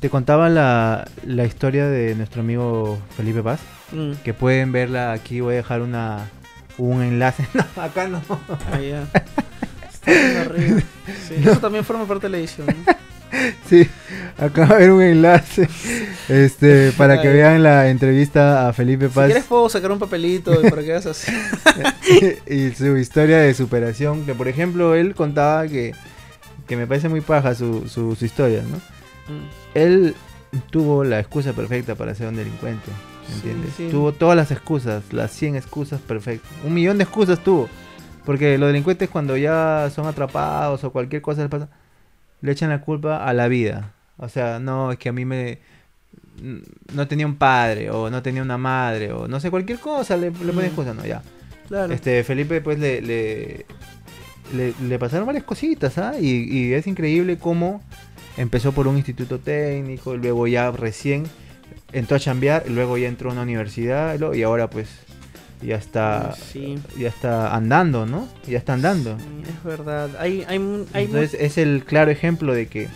te 0.00 0.10
contaba 0.10 0.50
la, 0.50 1.08
la 1.24 1.46
historia 1.46 1.86
de 1.88 2.14
nuestro 2.14 2.42
amigo 2.42 2.98
Felipe 3.16 3.42
Paz, 3.42 3.60
Mm, 3.92 4.12
que 4.24 4.34
pueden 4.34 4.70
verla 4.70 5.12
aquí, 5.12 5.40
voy 5.40 5.54
a 5.54 5.56
dejar 5.56 5.80
una 5.80 6.28
un 6.76 7.02
enlace. 7.02 7.46
No, 7.54 7.64
acá 7.82 8.06
no. 8.06 8.20
ahí 8.72 8.90
ya. 8.90 9.06
Arriba. 10.06 10.80
Sí, 11.28 11.34
Eso 11.40 11.58
también 11.58 11.84
forma 11.84 12.06
parte 12.06 12.26
de 12.26 12.30
la 12.30 12.38
edición. 12.38 12.66
¿no? 12.68 12.74
Sí, 13.68 13.86
acá 14.38 14.64
va 14.64 14.74
a 14.74 14.76
haber 14.76 14.92
un 14.92 15.02
enlace 15.02 15.68
este 16.28 16.92
para 16.92 17.20
que 17.20 17.28
vean 17.28 17.62
la 17.62 17.90
entrevista 17.90 18.68
a 18.68 18.72
Felipe 18.72 19.08
Si 19.08 19.14
Paz 19.14 19.26
quieres 19.26 19.44
puedo 19.44 19.68
sacar 19.68 19.90
un 19.92 19.98
papelito 19.98 20.62
para 20.62 20.82
que 20.82 20.92
hagas 20.92 21.06
así. 21.06 21.32
y 22.46 22.70
su 22.70 22.96
historia 22.96 23.38
de 23.38 23.52
superación, 23.52 24.24
que 24.24 24.34
por 24.34 24.46
ejemplo 24.48 24.94
él 24.94 25.14
contaba 25.14 25.66
que, 25.66 25.92
que 26.66 26.76
me 26.76 26.86
parece 26.86 27.08
muy 27.08 27.20
paja 27.20 27.54
su, 27.54 27.88
su, 27.88 28.14
su 28.14 28.24
historia, 28.24 28.62
¿no? 28.62 28.76
Mm. 28.76 29.48
Él 29.74 30.14
tuvo 30.70 31.04
la 31.04 31.18
excusa 31.18 31.52
perfecta 31.52 31.94
para 31.96 32.14
ser 32.14 32.28
un 32.28 32.36
delincuente, 32.36 32.86
¿me 32.88 33.26
Sí, 33.28 33.34
entiendes? 33.48 33.70
sí. 33.76 33.88
Tuvo 33.90 34.12
todas 34.12 34.36
las 34.36 34.50
excusas, 34.52 35.02
las 35.10 35.32
100 35.32 35.56
excusas 35.56 36.00
perfectas. 36.00 36.50
Un 36.64 36.72
millón 36.72 36.96
de 36.96 37.04
excusas 37.04 37.42
tuvo. 37.42 37.68
Porque 38.26 38.58
los 38.58 38.66
delincuentes 38.68 39.08
cuando 39.08 39.36
ya 39.38 39.90
son 39.94 40.06
atrapados 40.06 40.84
o 40.84 40.92
cualquier 40.92 41.22
cosa 41.22 41.40
les 41.40 41.50
pasa, 41.50 41.68
le 42.42 42.52
echan 42.52 42.68
la 42.68 42.82
culpa 42.82 43.24
a 43.24 43.32
la 43.32 43.48
vida. 43.48 43.94
O 44.18 44.28
sea, 44.28 44.58
no, 44.58 44.92
es 44.92 44.98
que 44.98 45.08
a 45.08 45.12
mí 45.12 45.24
me... 45.24 45.58
No 46.92 47.08
tenía 47.08 47.24
un 47.24 47.36
padre, 47.36 47.90
o 47.90 48.10
no 48.10 48.22
tenía 48.22 48.42
una 48.42 48.58
madre, 48.58 49.12
o 49.12 49.26
no 49.26 49.40
sé, 49.40 49.50
cualquier 49.50 49.78
cosa, 49.78 50.16
le, 50.18 50.30
le 50.30 50.32
ponen 50.32 50.56
Mm. 50.56 50.60
excusa, 50.64 50.92
no, 50.92 51.06
ya. 51.06 51.22
Claro. 51.68 51.94
Este, 51.94 52.22
Felipe, 52.24 52.60
pues 52.60 52.78
le, 52.78 53.00
le, 53.00 53.64
le, 54.54 54.74
le 54.86 54.98
pasaron 54.98 55.24
varias 55.26 55.44
cositas, 55.44 55.96
¿ah? 55.96 56.14
Y, 56.20 56.26
y 56.28 56.74
es 56.74 56.86
increíble 56.86 57.38
cómo 57.38 57.82
empezó 58.36 58.72
por 58.72 58.86
un 58.86 58.96
instituto 58.96 59.38
técnico, 59.38 60.16
luego 60.16 60.46
ya 60.46 60.70
recién 60.72 61.24
entró 61.92 62.16
a 62.16 62.20
chambear, 62.20 62.64
luego 62.68 62.98
ya 62.98 63.08
entró 63.08 63.30
a 63.30 63.32
una 63.32 63.42
universidad, 63.42 64.18
y 64.34 64.42
ahora 64.42 64.68
pues 64.68 64.88
ya 65.62 65.76
está, 65.76 66.34
Sí. 66.34 66.78
ya 66.98 67.08
está 67.08 67.54
andando, 67.54 68.06
¿no? 68.06 68.28
Ya 68.46 68.58
está 68.58 68.74
andando. 68.74 69.16
Sí, 69.18 69.42
es 69.50 69.64
verdad. 69.64 70.10
Hay, 70.18 70.44
hay, 70.48 70.56
Entonces 70.94 71.34
es 71.34 71.58
el 71.58 71.84
claro 71.84 72.10
ejemplo 72.10 72.52
de 72.54 72.66
que, 72.68 72.88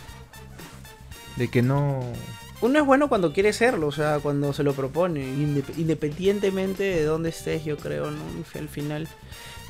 de 1.36 1.48
que 1.48 1.62
no... 1.62 2.00
uno 2.60 2.78
es 2.78 2.84
bueno 2.84 3.08
cuando 3.08 3.32
quiere 3.32 3.52
serlo, 3.52 3.86
o 3.86 3.92
sea, 3.92 4.18
cuando 4.20 4.52
se 4.52 4.62
lo 4.62 4.74
propone, 4.74 5.20
indep- 5.24 5.78
independientemente 5.78 6.82
de 6.82 7.04
dónde 7.04 7.30
estés, 7.30 7.64
yo 7.64 7.76
creo, 7.78 8.10
¿no? 8.10 8.18
Al 8.58 8.68
final, 8.68 9.08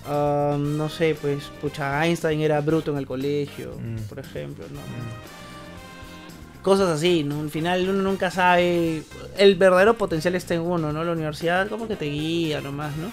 ah, 0.07 0.57
no 0.59 0.89
sé, 0.89 1.17
pues, 1.21 1.45
pucha, 1.61 2.05
Einstein 2.05 2.41
era 2.41 2.61
bruto 2.61 2.91
en 2.91 2.99
el 2.99 3.07
colegio, 3.07 3.77
Mm. 3.81 4.09
por 4.09 4.19
ejemplo, 4.19 4.65
¿no? 4.73 4.81
Cosas 6.63 6.89
así, 6.91 7.25
¿no? 7.25 7.41
Al 7.41 7.49
final 7.51 7.89
uno 7.89 8.03
nunca 8.03 8.31
sabe, 8.31 9.03
el 9.39 9.55
verdadero 9.57 9.95
potencial 9.97 10.35
está 10.35 10.55
en 10.55 10.61
uno, 10.61 10.93
¿no? 10.93 11.03
La 11.05 11.13
universidad 11.13 11.69
como 11.69 11.89
que 11.89 11.97
te 11.97 12.05
guía 12.07 12.61
nomás, 12.61 12.95
¿no? 12.97 13.11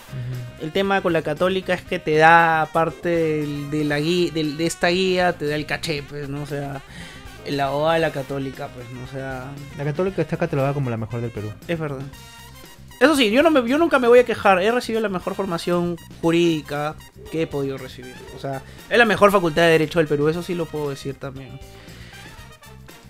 El 0.61 0.73
tema 0.73 1.01
con 1.01 1.13
la 1.13 1.21
católica 1.21 1.73
es 1.73 1.81
que 1.81 1.97
te 1.99 2.15
da, 2.17 2.61
aparte 2.61 3.07
del- 3.09 3.69
de, 3.71 3.83
la 3.85 3.99
guía, 3.99 4.31
de 4.33 4.65
esta 4.65 4.89
guía, 4.89 5.31
te 5.33 5.45
da 5.47 5.55
el 5.55 5.65
caché, 5.65 6.03
pues, 6.03 6.27
¿no? 6.27 6.43
O 6.43 6.45
sea, 6.45 6.81
la 7.47 7.71
OA 7.71 7.93
de 7.93 7.99
la 8.01 8.11
católica, 8.11 8.67
pues, 8.75 8.89
¿no? 8.91 9.01
O 9.05 9.07
sea, 9.07 9.45
La 9.77 9.85
católica 9.85 10.21
está 10.21 10.35
catalogada 10.35 10.73
como 10.73 10.89
la 10.89 10.97
mejor 10.97 11.21
del 11.21 11.31
Perú. 11.31 11.49
es 11.69 11.79
verdad. 11.79 12.01
Eso 12.99 13.15
sí, 13.15 13.29
yo, 13.29 13.43
no 13.43 13.51
me, 13.51 13.65
yo 13.69 13.77
nunca 13.77 13.99
me 13.99 14.07
voy 14.07 14.19
a 14.19 14.25
quejar. 14.25 14.59
He 14.61 14.71
recibido 14.71 15.01
la 15.01 15.07
mejor 15.09 15.35
formación 15.35 15.97
jurídica 16.19 16.95
que 17.31 17.43
he 17.43 17.47
podido 17.47 17.77
recibir. 17.77 18.15
O 18.35 18.39
sea, 18.39 18.63
es 18.89 18.97
la 18.97 19.05
mejor 19.05 19.31
facultad 19.31 19.61
de 19.61 19.69
Derecho 19.69 19.99
del 19.99 20.07
Perú, 20.07 20.27
eso 20.29 20.41
sí 20.41 20.55
lo 20.55 20.65
puedo 20.65 20.89
decir 20.89 21.13
también. 21.15 21.59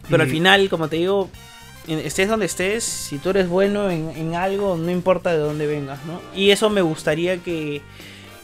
Pero 0.10 0.24
al 0.24 0.30
final, 0.30 0.70
como 0.70 0.88
te 0.88 0.98
digo, 0.98 1.30
estés 1.88 2.30
donde 2.30 2.46
estés, 2.46 2.84
si 2.84 3.18
tú 3.18 3.30
eres 3.30 3.48
bueno 3.48 3.90
en, 3.90 4.12
en 4.16 4.36
algo, 4.36 4.78
no 4.78 4.92
importa 4.92 5.32
de 5.32 5.38
dónde 5.38 5.68
vengas, 5.68 6.00
¿no? 6.06 6.22
Y 6.36 6.52
eso 6.52 6.70
me 6.70 6.82
gustaría 6.82 7.38
que, 7.38 7.82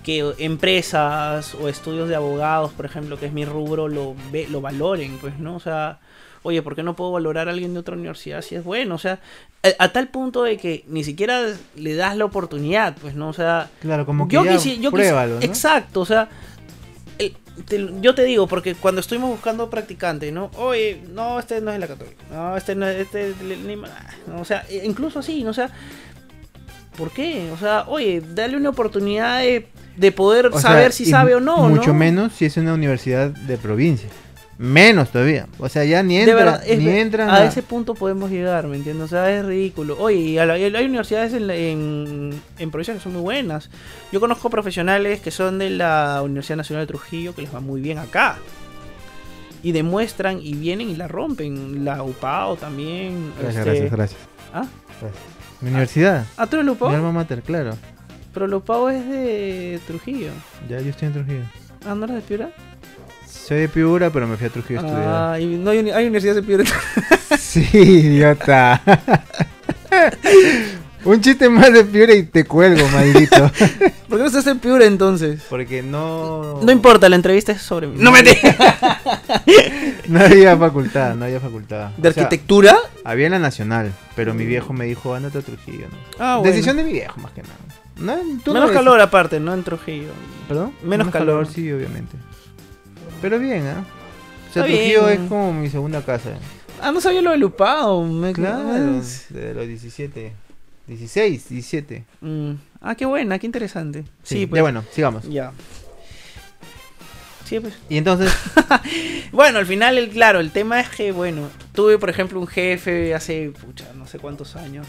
que 0.03 0.33
empresas 0.37 1.55
o 1.55 1.67
estudios 1.67 2.09
de 2.09 2.15
abogados, 2.15 2.71
por 2.73 2.85
ejemplo, 2.85 3.17
que 3.17 3.27
es 3.27 3.33
mi 3.33 3.45
rubro, 3.45 3.87
lo, 3.87 4.15
ve, 4.31 4.47
lo 4.49 4.61
valoren, 4.61 5.17
pues, 5.19 5.39
¿no? 5.39 5.55
O 5.55 5.59
sea, 5.59 5.99
oye, 6.43 6.61
¿por 6.61 6.75
qué 6.75 6.83
no 6.83 6.95
puedo 6.95 7.11
valorar 7.11 7.47
a 7.47 7.51
alguien 7.51 7.73
de 7.73 7.79
otra 7.79 7.95
universidad 7.95 8.41
si 8.41 8.55
es 8.55 8.63
bueno? 8.63 8.95
O 8.95 8.99
sea, 8.99 9.19
a, 9.79 9.89
tal 9.89 10.09
punto 10.09 10.43
de 10.43 10.57
que 10.57 10.83
ni 10.87 11.03
siquiera 11.03 11.41
le 11.75 11.95
das 11.95 12.17
la 12.17 12.25
oportunidad, 12.25 12.95
pues, 13.01 13.15
¿no? 13.15 13.29
O 13.29 13.33
sea, 13.33 13.69
claro, 13.81 14.05
como 14.05 14.27
que 14.27 14.35
yo 14.35 14.43
ya 14.43 14.57
yo 14.57 14.91
pruébalo, 14.91 15.35
¿no? 15.35 15.41
Exacto, 15.41 16.01
o 16.01 16.05
sea, 16.05 16.29
yo 18.01 18.15
te 18.15 18.23
digo, 18.23 18.47
porque 18.47 18.75
cuando 18.75 19.01
estuvimos 19.01 19.29
buscando 19.29 19.69
practicante, 19.69 20.31
¿no? 20.31 20.49
Oye, 20.57 21.03
no, 21.13 21.39
este 21.39 21.61
no 21.61 21.71
es 21.71 21.79
la 21.79 21.87
católica, 21.87 22.23
no, 22.31 22.57
este 22.57 22.75
no 22.75 22.87
es, 22.87 23.01
este, 23.01 23.33
no, 24.27 24.41
o 24.41 24.45
sea, 24.45 24.65
e, 24.69 24.85
incluso 24.85 25.19
así, 25.19 25.43
¿no? 25.43 25.51
O 25.51 25.53
sea, 25.53 25.69
¿por 26.97 27.11
qué? 27.11 27.49
O 27.51 27.57
sea, 27.57 27.85
oye, 27.87 28.21
dale 28.33 28.57
una 28.57 28.69
oportunidad 28.69 29.41
de, 29.41 30.11
poder 30.11 30.51
saber 30.53 30.91
si 30.91 31.05
sabe 31.05 31.35
o 31.35 31.39
no, 31.39 31.69
Mucho 31.69 31.93
menos 31.93 32.33
si 32.33 32.45
es 32.45 32.57
una 32.57 32.73
universidad 32.73 33.29
de 33.29 33.57
provincia. 33.57 34.09
Menos 34.57 35.09
todavía. 35.09 35.47
O 35.57 35.67
sea, 35.67 35.83
ya 35.83 36.03
ni, 36.03 36.17
entra, 36.17 36.61
ni 36.65 36.89
entran. 36.89 37.29
A, 37.29 37.45
ese 37.45 37.63
punto 37.63 37.95
podemos 37.95 38.29
llegar, 38.29 38.67
¿me 38.67 38.77
entiendes? 38.77 39.05
O 39.05 39.07
sea, 39.07 39.31
es 39.31 39.45
ridículo. 39.45 39.97
Oye, 39.99 40.39
hay 40.39 40.85
universidades 40.85 41.33
en, 41.33 41.49
en, 41.49 42.41
en 42.59 42.71
provincia 42.71 42.93
que 42.93 42.99
son 42.99 43.13
muy 43.13 43.21
buenas. 43.21 43.69
Yo 44.11 44.19
conozco 44.19 44.49
profesionales 44.49 45.21
que 45.21 45.31
son 45.31 45.57
de 45.57 45.71
la 45.71 46.21
Universidad 46.23 46.57
Nacional 46.57 46.85
de 46.85 46.87
Trujillo 46.87 47.33
que 47.33 47.41
les 47.41 47.53
va 47.53 47.61
muy 47.61 47.81
bien 47.81 47.97
acá. 47.97 48.37
Y 49.63 49.71
demuestran 49.71 50.39
y 50.41 50.53
vienen 50.53 50.89
y 50.89 50.95
la 50.95 51.07
rompen. 51.07 51.83
La 51.83 52.03
UPAO 52.03 52.55
también. 52.57 53.33
Gracias, 53.39 53.65
este, 53.65 53.69
gracias, 53.69 53.91
gracias. 53.91 54.21
¿Ah? 54.53 54.65
¿Mi 55.61 55.69
universidad? 55.69 56.25
¿Ah, 56.37 56.45
tú 56.45 56.57
eres 56.57 56.69
UPAO? 56.69 56.89
Mi 56.89 56.95
alma 56.95 57.11
mater, 57.11 57.41
claro. 57.41 57.75
Pero 58.33 58.47
la 58.47 58.57
UPAO 58.57 58.89
es 58.89 59.07
de 59.07 59.79
Trujillo. 59.87 60.31
Ya, 60.69 60.79
yo 60.79 60.89
estoy 60.89 61.07
en 61.07 61.13
Trujillo. 61.13 61.43
¿Ah, 61.87 61.95
no 61.95 62.05
eres 62.05 62.17
de 62.17 62.21
Piura? 62.21 62.49
Soy 63.45 63.59
de 63.59 63.67
Piura, 63.67 64.09
pero 64.09 64.25
me 64.25 64.37
fui 64.37 64.47
a 64.47 64.49
Trujillo 64.49 64.79
a 64.79 64.83
estudiar. 64.85 65.09
Ah, 65.09 65.39
y 65.39 65.45
no 65.57 65.71
hay, 65.71 65.89
hay 65.89 66.03
universidades 66.05 66.37
de 66.37 66.43
Piura. 66.43 66.63
sí, 67.37 67.67
idiota. 67.73 68.81
Un 71.05 71.19
chiste 71.19 71.49
más 71.49 71.73
de 71.73 71.83
Piura 71.83 72.13
y 72.13 72.23
te 72.23 72.45
cuelgo, 72.45 72.87
maldito. 72.87 73.51
¿Por 74.07 74.17
qué 74.17 74.23
no 74.23 74.25
estás 74.25 74.47
en 74.47 74.59
Piura 74.59 74.85
entonces? 74.85 75.41
Porque 75.49 75.83
no. 75.83 76.61
No 76.61 76.71
importa, 76.71 77.09
la 77.09 77.17
entrevista 77.17 77.51
es 77.51 77.61
sobre 77.61 77.87
mí. 77.87 77.95
No 77.97 78.11
me 78.11 78.23
No 80.07 80.21
había 80.21 80.55
facultad, 80.55 81.15
no 81.15 81.25
había 81.25 81.41
facultad. 81.41 81.89
¿De 81.97 82.07
arquitectura? 82.07 82.77
había 83.03 83.25
en 83.25 83.33
la 83.33 83.39
nacional, 83.39 83.91
pero 84.15 84.33
mi 84.33 84.45
viejo 84.45 84.71
me 84.71 84.85
dijo, 84.85 85.13
ándate 85.13 85.39
a 85.39 85.41
Trujillo. 85.41 85.87
¿no? 85.91 85.97
Ah, 86.17 86.39
Decisión 86.41 86.77
de 86.77 86.85
mi 86.85 86.93
viejo, 86.93 87.19
más 87.19 87.33
que 87.33 87.41
nada. 87.41 88.23
Menos 88.45 88.71
calor 88.71 89.01
aparte, 89.01 89.41
¿no? 89.41 89.53
En 89.53 89.63
Trujillo. 89.63 90.11
¿Perdón? 90.47 90.73
Menos, 90.81 91.09
calor. 91.09 91.45
sí, 91.45 91.69
obviamente. 91.69 92.15
Pero 93.23 93.39
bien, 93.39 93.65
¿ah? 93.67 93.85
O 94.49 94.53
sea, 94.53 94.65
Trujillo 94.65 95.07
es 95.07 95.17
como 95.29 95.53
mi 95.53 95.69
segunda 95.69 96.01
casa. 96.01 96.31
Ah, 96.81 96.91
no 96.91 96.99
sabía 96.99 97.21
lo 97.21 97.31
de 97.31 97.37
Lupao. 97.37 98.03
Me... 98.03 98.33
Claro, 98.33 98.73
de 98.73 99.53
los 99.53 99.65
17. 99.65 100.33
16, 100.87 101.47
17. 101.47 102.03
Mm. 102.19 102.51
Ah, 102.81 102.95
qué 102.95 103.05
buena, 103.05 103.39
qué 103.39 103.45
interesante. 103.45 104.03
Sí, 104.23 104.45
pues. 104.45 104.57
Ya 104.57 104.61
bueno, 104.61 104.83
sigamos. 104.91 105.23
Ya. 105.29 105.53
Sí, 107.45 107.61
pues. 107.61 107.73
Y 107.87 107.95
entonces. 107.95 108.29
bueno, 109.31 109.59
al 109.59 109.67
final, 109.67 109.97
el, 109.97 110.09
claro, 110.09 110.41
el 110.41 110.51
tema 110.51 110.81
es 110.81 110.89
que, 110.89 111.13
bueno, 111.13 111.49
tuve, 111.71 111.97
por 111.97 112.09
ejemplo, 112.09 112.41
un 112.41 112.47
jefe 112.47 113.15
hace, 113.15 113.51
pucha, 113.51 113.85
no 113.95 114.05
sé 114.05 114.19
cuántos 114.19 114.57
años. 114.57 114.85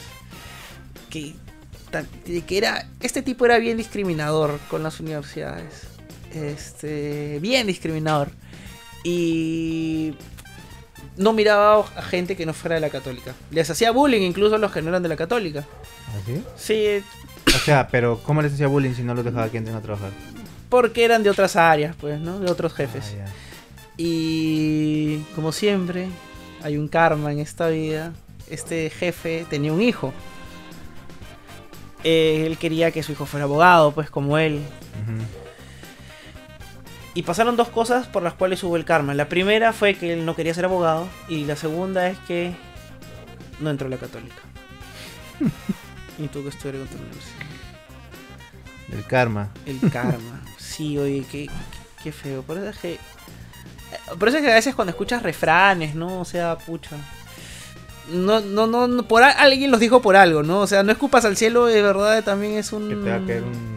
Que, 1.08 1.34
que 2.48 2.58
era. 2.58 2.88
Este 2.98 3.22
tipo 3.22 3.44
era 3.46 3.58
bien 3.58 3.76
discriminador 3.76 4.58
con 4.68 4.82
las 4.82 4.98
universidades 4.98 5.93
este, 6.34 7.38
bien 7.40 7.66
discriminador. 7.66 8.30
Y 9.04 10.14
no 11.16 11.32
miraba 11.32 11.84
a 11.96 12.02
gente 12.02 12.36
que 12.36 12.46
no 12.46 12.54
fuera 12.54 12.74
de 12.74 12.80
la 12.80 12.90
católica. 12.90 13.34
Les 13.50 13.68
hacía 13.70 13.90
bullying 13.90 14.22
incluso 14.22 14.56
a 14.56 14.58
los 14.58 14.72
que 14.72 14.82
no 14.82 14.88
eran 14.88 15.02
de 15.02 15.08
la 15.08 15.16
católica. 15.16 15.64
¿Así? 16.20 16.42
¿Ah, 16.44 16.50
sí. 16.56 17.04
O 17.54 17.58
sea, 17.58 17.88
pero 17.88 18.20
¿cómo 18.22 18.42
les 18.42 18.52
hacía 18.54 18.66
bullying 18.66 18.94
si 18.94 19.02
no 19.02 19.14
los 19.14 19.24
dejaba 19.24 19.48
que 19.48 19.58
entren 19.58 19.76
a 19.76 19.82
trabajar? 19.82 20.10
Porque 20.68 21.04
eran 21.04 21.22
de 21.22 21.30
otras 21.30 21.56
áreas, 21.56 21.94
pues, 21.96 22.20
¿no? 22.20 22.40
De 22.40 22.50
otros 22.50 22.72
jefes. 22.74 23.14
Ah, 23.20 23.26
y 23.96 25.18
como 25.34 25.52
siempre, 25.52 26.08
hay 26.62 26.76
un 26.76 26.88
karma 26.88 27.32
en 27.32 27.38
esta 27.38 27.68
vida. 27.68 28.12
Este 28.50 28.90
jefe 28.90 29.46
tenía 29.48 29.72
un 29.72 29.80
hijo. 29.80 30.12
Eh, 32.02 32.44
él 32.46 32.58
quería 32.58 32.90
que 32.90 33.02
su 33.02 33.12
hijo 33.12 33.24
fuera 33.24 33.44
abogado, 33.44 33.92
pues 33.92 34.10
como 34.10 34.36
él. 34.36 34.60
Y 37.14 37.22
pasaron 37.22 37.56
dos 37.56 37.68
cosas 37.68 38.08
por 38.08 38.24
las 38.24 38.34
cuales 38.34 38.62
hubo 38.64 38.76
el 38.76 38.84
karma. 38.84 39.14
La 39.14 39.28
primera 39.28 39.72
fue 39.72 39.94
que 39.94 40.12
él 40.12 40.26
no 40.26 40.34
quería 40.34 40.52
ser 40.52 40.64
abogado 40.64 41.08
y 41.28 41.44
la 41.44 41.54
segunda 41.54 42.08
es 42.08 42.18
que 42.26 42.54
no 43.60 43.70
entró 43.70 43.86
a 43.86 43.90
la 43.90 43.98
católica. 43.98 44.42
y 46.18 46.26
tuvo 46.26 46.44
que 46.44 46.48
estudiar 46.48 46.74
en 46.76 46.82
otra 46.82 46.98
universidad. 46.98 47.46
El 48.92 49.04
karma. 49.04 49.50
El 49.64 49.90
karma. 49.90 50.42
Sí, 50.58 50.98
oye, 50.98 51.24
qué, 51.30 51.48
qué 52.02 52.10
feo. 52.10 52.42
Por 52.42 52.58
eso 52.58 52.68
es 52.70 52.78
que... 52.78 52.98
Por 54.18 54.28
eso 54.28 54.38
es 54.38 54.44
que 54.44 54.50
a 54.50 54.54
veces 54.56 54.74
cuando 54.74 54.90
escuchas 54.90 55.22
refranes, 55.22 55.94
¿no? 55.94 56.20
O 56.20 56.24
sea, 56.24 56.58
pucha. 56.58 56.96
No, 58.10 58.40
no, 58.40 58.66
no, 58.66 59.08
por 59.08 59.22
alguien 59.22 59.70
los 59.70 59.78
dijo 59.78 60.02
por 60.02 60.16
algo, 60.16 60.42
¿no? 60.42 60.60
O 60.60 60.66
sea, 60.66 60.82
no 60.82 60.90
escupas 60.90 61.24
al 61.24 61.36
cielo, 61.36 61.66
de 61.66 61.80
verdad 61.80 62.24
también 62.24 62.54
es 62.54 62.72
un... 62.72 62.88
Que 62.88 62.96
te 62.96 63.08
va 63.08 63.16
a 63.16 63.24
caer 63.24 63.44
un 63.44 63.73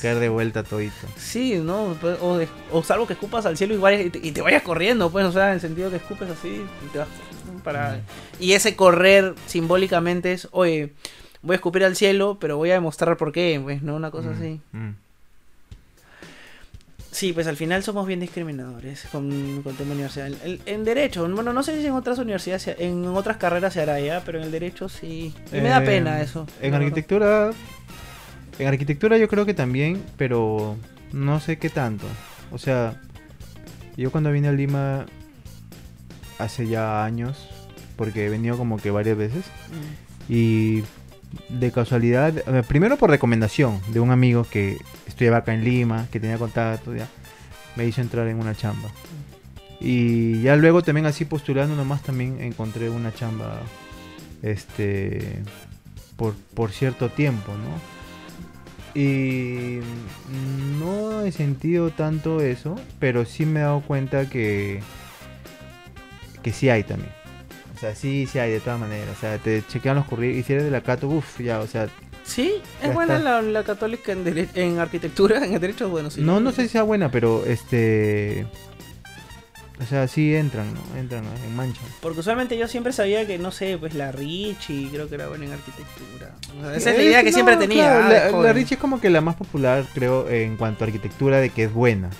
caer 0.00 0.18
de 0.18 0.28
vuelta 0.28 0.62
todito. 0.62 1.06
Sí, 1.16 1.56
¿no? 1.56 1.96
Pues, 2.00 2.18
o, 2.20 2.82
salvo 2.82 3.06
que 3.06 3.14
escupas 3.14 3.46
al 3.46 3.56
cielo 3.56 3.74
y, 3.74 4.12
y, 4.22 4.32
te 4.32 4.40
vayas 4.40 4.62
corriendo, 4.62 5.10
pues, 5.10 5.26
o 5.26 5.32
sea, 5.32 5.48
en 5.48 5.54
el 5.54 5.60
sentido 5.60 5.90
que 5.90 5.96
escupes 5.96 6.30
así 6.30 6.64
y 6.84 6.92
te 6.92 6.98
vas 6.98 7.08
para... 7.64 8.00
Y 8.38 8.52
ese 8.52 8.76
correr 8.76 9.34
simbólicamente 9.46 10.32
es, 10.32 10.48
oye, 10.52 10.92
voy 11.42 11.54
a 11.54 11.56
escupir 11.56 11.84
al 11.84 11.96
cielo, 11.96 12.38
pero 12.40 12.56
voy 12.56 12.70
a 12.70 12.74
demostrar 12.74 13.16
por 13.16 13.32
qué, 13.32 13.60
pues, 13.62 13.82
¿no? 13.82 13.96
Una 13.96 14.10
cosa 14.10 14.30
así. 14.30 14.60
Sí, 17.12 17.34
pues 17.34 17.46
al 17.46 17.58
final 17.58 17.82
somos 17.82 18.06
bien 18.06 18.20
discriminadores 18.20 19.06
con, 19.12 19.62
con 19.62 19.76
tema 19.76 19.92
universidad. 19.92 20.30
en 20.64 20.84
derecho, 20.84 21.28
bueno, 21.28 21.52
no 21.52 21.62
sé 21.62 21.78
si 21.78 21.86
en 21.86 21.92
otras 21.92 22.18
universidades, 22.18 22.68
en 22.78 23.06
otras 23.06 23.36
carreras 23.36 23.74
se 23.74 23.82
hará 23.82 24.00
ya, 24.00 24.22
pero 24.24 24.38
en 24.38 24.44
el 24.44 24.50
derecho 24.50 24.88
sí. 24.88 25.34
Y 25.52 25.56
me 25.56 25.68
da 25.68 25.82
pena 25.82 26.20
eh, 26.20 26.24
eso. 26.24 26.46
En 26.62 26.72
arquitectura 26.72 27.50
en 28.58 28.66
arquitectura 28.66 29.18
yo 29.18 29.28
creo 29.28 29.46
que 29.46 29.54
también, 29.54 30.02
pero 30.16 30.76
no 31.12 31.40
sé 31.40 31.58
qué 31.58 31.70
tanto. 31.70 32.06
O 32.50 32.58
sea, 32.58 33.00
yo 33.96 34.10
cuando 34.10 34.32
vine 34.32 34.48
a 34.48 34.52
Lima 34.52 35.06
hace 36.38 36.66
ya 36.66 37.04
años, 37.04 37.48
porque 37.96 38.26
he 38.26 38.28
venido 38.28 38.56
como 38.56 38.78
que 38.78 38.90
varias 38.90 39.16
veces, 39.16 39.44
mm. 39.46 40.32
y 40.32 40.82
de 41.48 41.72
casualidad, 41.72 42.32
primero 42.64 42.96
por 42.96 43.10
recomendación 43.10 43.80
de 43.88 44.00
un 44.00 44.10
amigo 44.10 44.44
que 44.50 44.78
estudiaba 45.06 45.38
acá 45.38 45.54
en 45.54 45.64
Lima, 45.64 46.06
que 46.10 46.20
tenía 46.20 46.38
contacto, 46.38 46.94
ya, 46.94 47.08
me 47.76 47.86
hizo 47.86 48.00
entrar 48.00 48.28
en 48.28 48.38
una 48.38 48.54
chamba. 48.54 48.90
Y 49.80 50.42
ya 50.42 50.54
luego 50.56 50.82
también 50.82 51.06
así 51.06 51.24
postulando 51.24 51.74
nomás 51.74 52.02
también 52.02 52.40
encontré 52.40 52.88
una 52.88 53.12
chamba 53.12 53.60
este 54.42 55.42
por, 56.16 56.34
por 56.54 56.70
cierto 56.70 57.08
tiempo, 57.08 57.52
¿no? 57.52 58.01
Y 58.94 59.80
no 60.78 61.22
he 61.22 61.32
sentido 61.32 61.90
tanto 61.90 62.40
eso, 62.40 62.76
pero 62.98 63.24
sí 63.24 63.46
me 63.46 63.60
he 63.60 63.62
dado 63.62 63.80
cuenta 63.80 64.28
que, 64.28 64.80
que 66.42 66.52
sí 66.52 66.68
hay 66.68 66.84
también. 66.84 67.12
O 67.74 67.78
sea, 67.78 67.94
sí, 67.94 68.28
sí 68.30 68.38
hay 68.38 68.52
de 68.52 68.60
todas 68.60 68.78
maneras. 68.78 69.16
O 69.16 69.20
sea, 69.20 69.38
te 69.38 69.62
chequean 69.66 69.96
los 69.96 70.04
currículos. 70.06 70.40
Y 70.40 70.42
si 70.44 70.52
eres 70.52 70.64
de 70.64 70.70
la 70.70 70.82
Cato, 70.82 71.08
uff, 71.08 71.40
ya, 71.40 71.60
o 71.60 71.66
sea. 71.66 71.88
Sí, 72.24 72.54
es 72.80 72.94
buena 72.94 73.18
la, 73.18 73.64
católica 73.64 74.12
en, 74.12 74.48
en 74.54 74.78
arquitectura, 74.78 75.44
en 75.44 75.54
el 75.54 75.60
derecho, 75.60 75.88
bueno, 75.88 76.08
sí. 76.08 76.20
No, 76.20 76.38
no 76.38 76.52
sé 76.52 76.62
si 76.62 76.68
sea 76.68 76.84
buena, 76.84 77.10
pero 77.10 77.44
este. 77.44 78.46
O 79.80 79.84
sea, 79.84 80.06
sí 80.06 80.34
entran, 80.34 80.72
¿no? 80.74 80.80
Entran 80.98 81.24
en 81.44 81.56
mancha. 81.56 81.80
Porque 82.00 82.20
usualmente 82.20 82.56
yo 82.56 82.68
siempre 82.68 82.92
sabía 82.92 83.26
que, 83.26 83.38
no 83.38 83.50
sé, 83.50 83.78
pues 83.78 83.94
la 83.94 84.12
Richie 84.12 84.88
creo 84.92 85.08
que 85.08 85.16
era 85.16 85.28
buena 85.28 85.46
en 85.46 85.52
arquitectura. 85.52 86.34
esa 86.76 86.90
es 86.90 86.96
la 86.96 87.02
idea 87.02 87.24
que 87.24 87.32
siempre 87.32 87.56
tenía. 87.56 87.98
la, 88.08 88.30
la, 88.30 88.52
Richie 88.52 88.74
es 88.74 88.80
como 88.80 89.00
que 89.00 89.10
la 89.10 89.20
más 89.20 89.34
popular, 89.34 89.84
creo, 89.94 90.28
en 90.28 90.56
cuanto 90.56 90.84
a 90.84 90.86
arquitectura, 90.86 91.38
de 91.38 91.50
que 91.50 91.64
es 91.64 91.72
buena. 91.72 92.10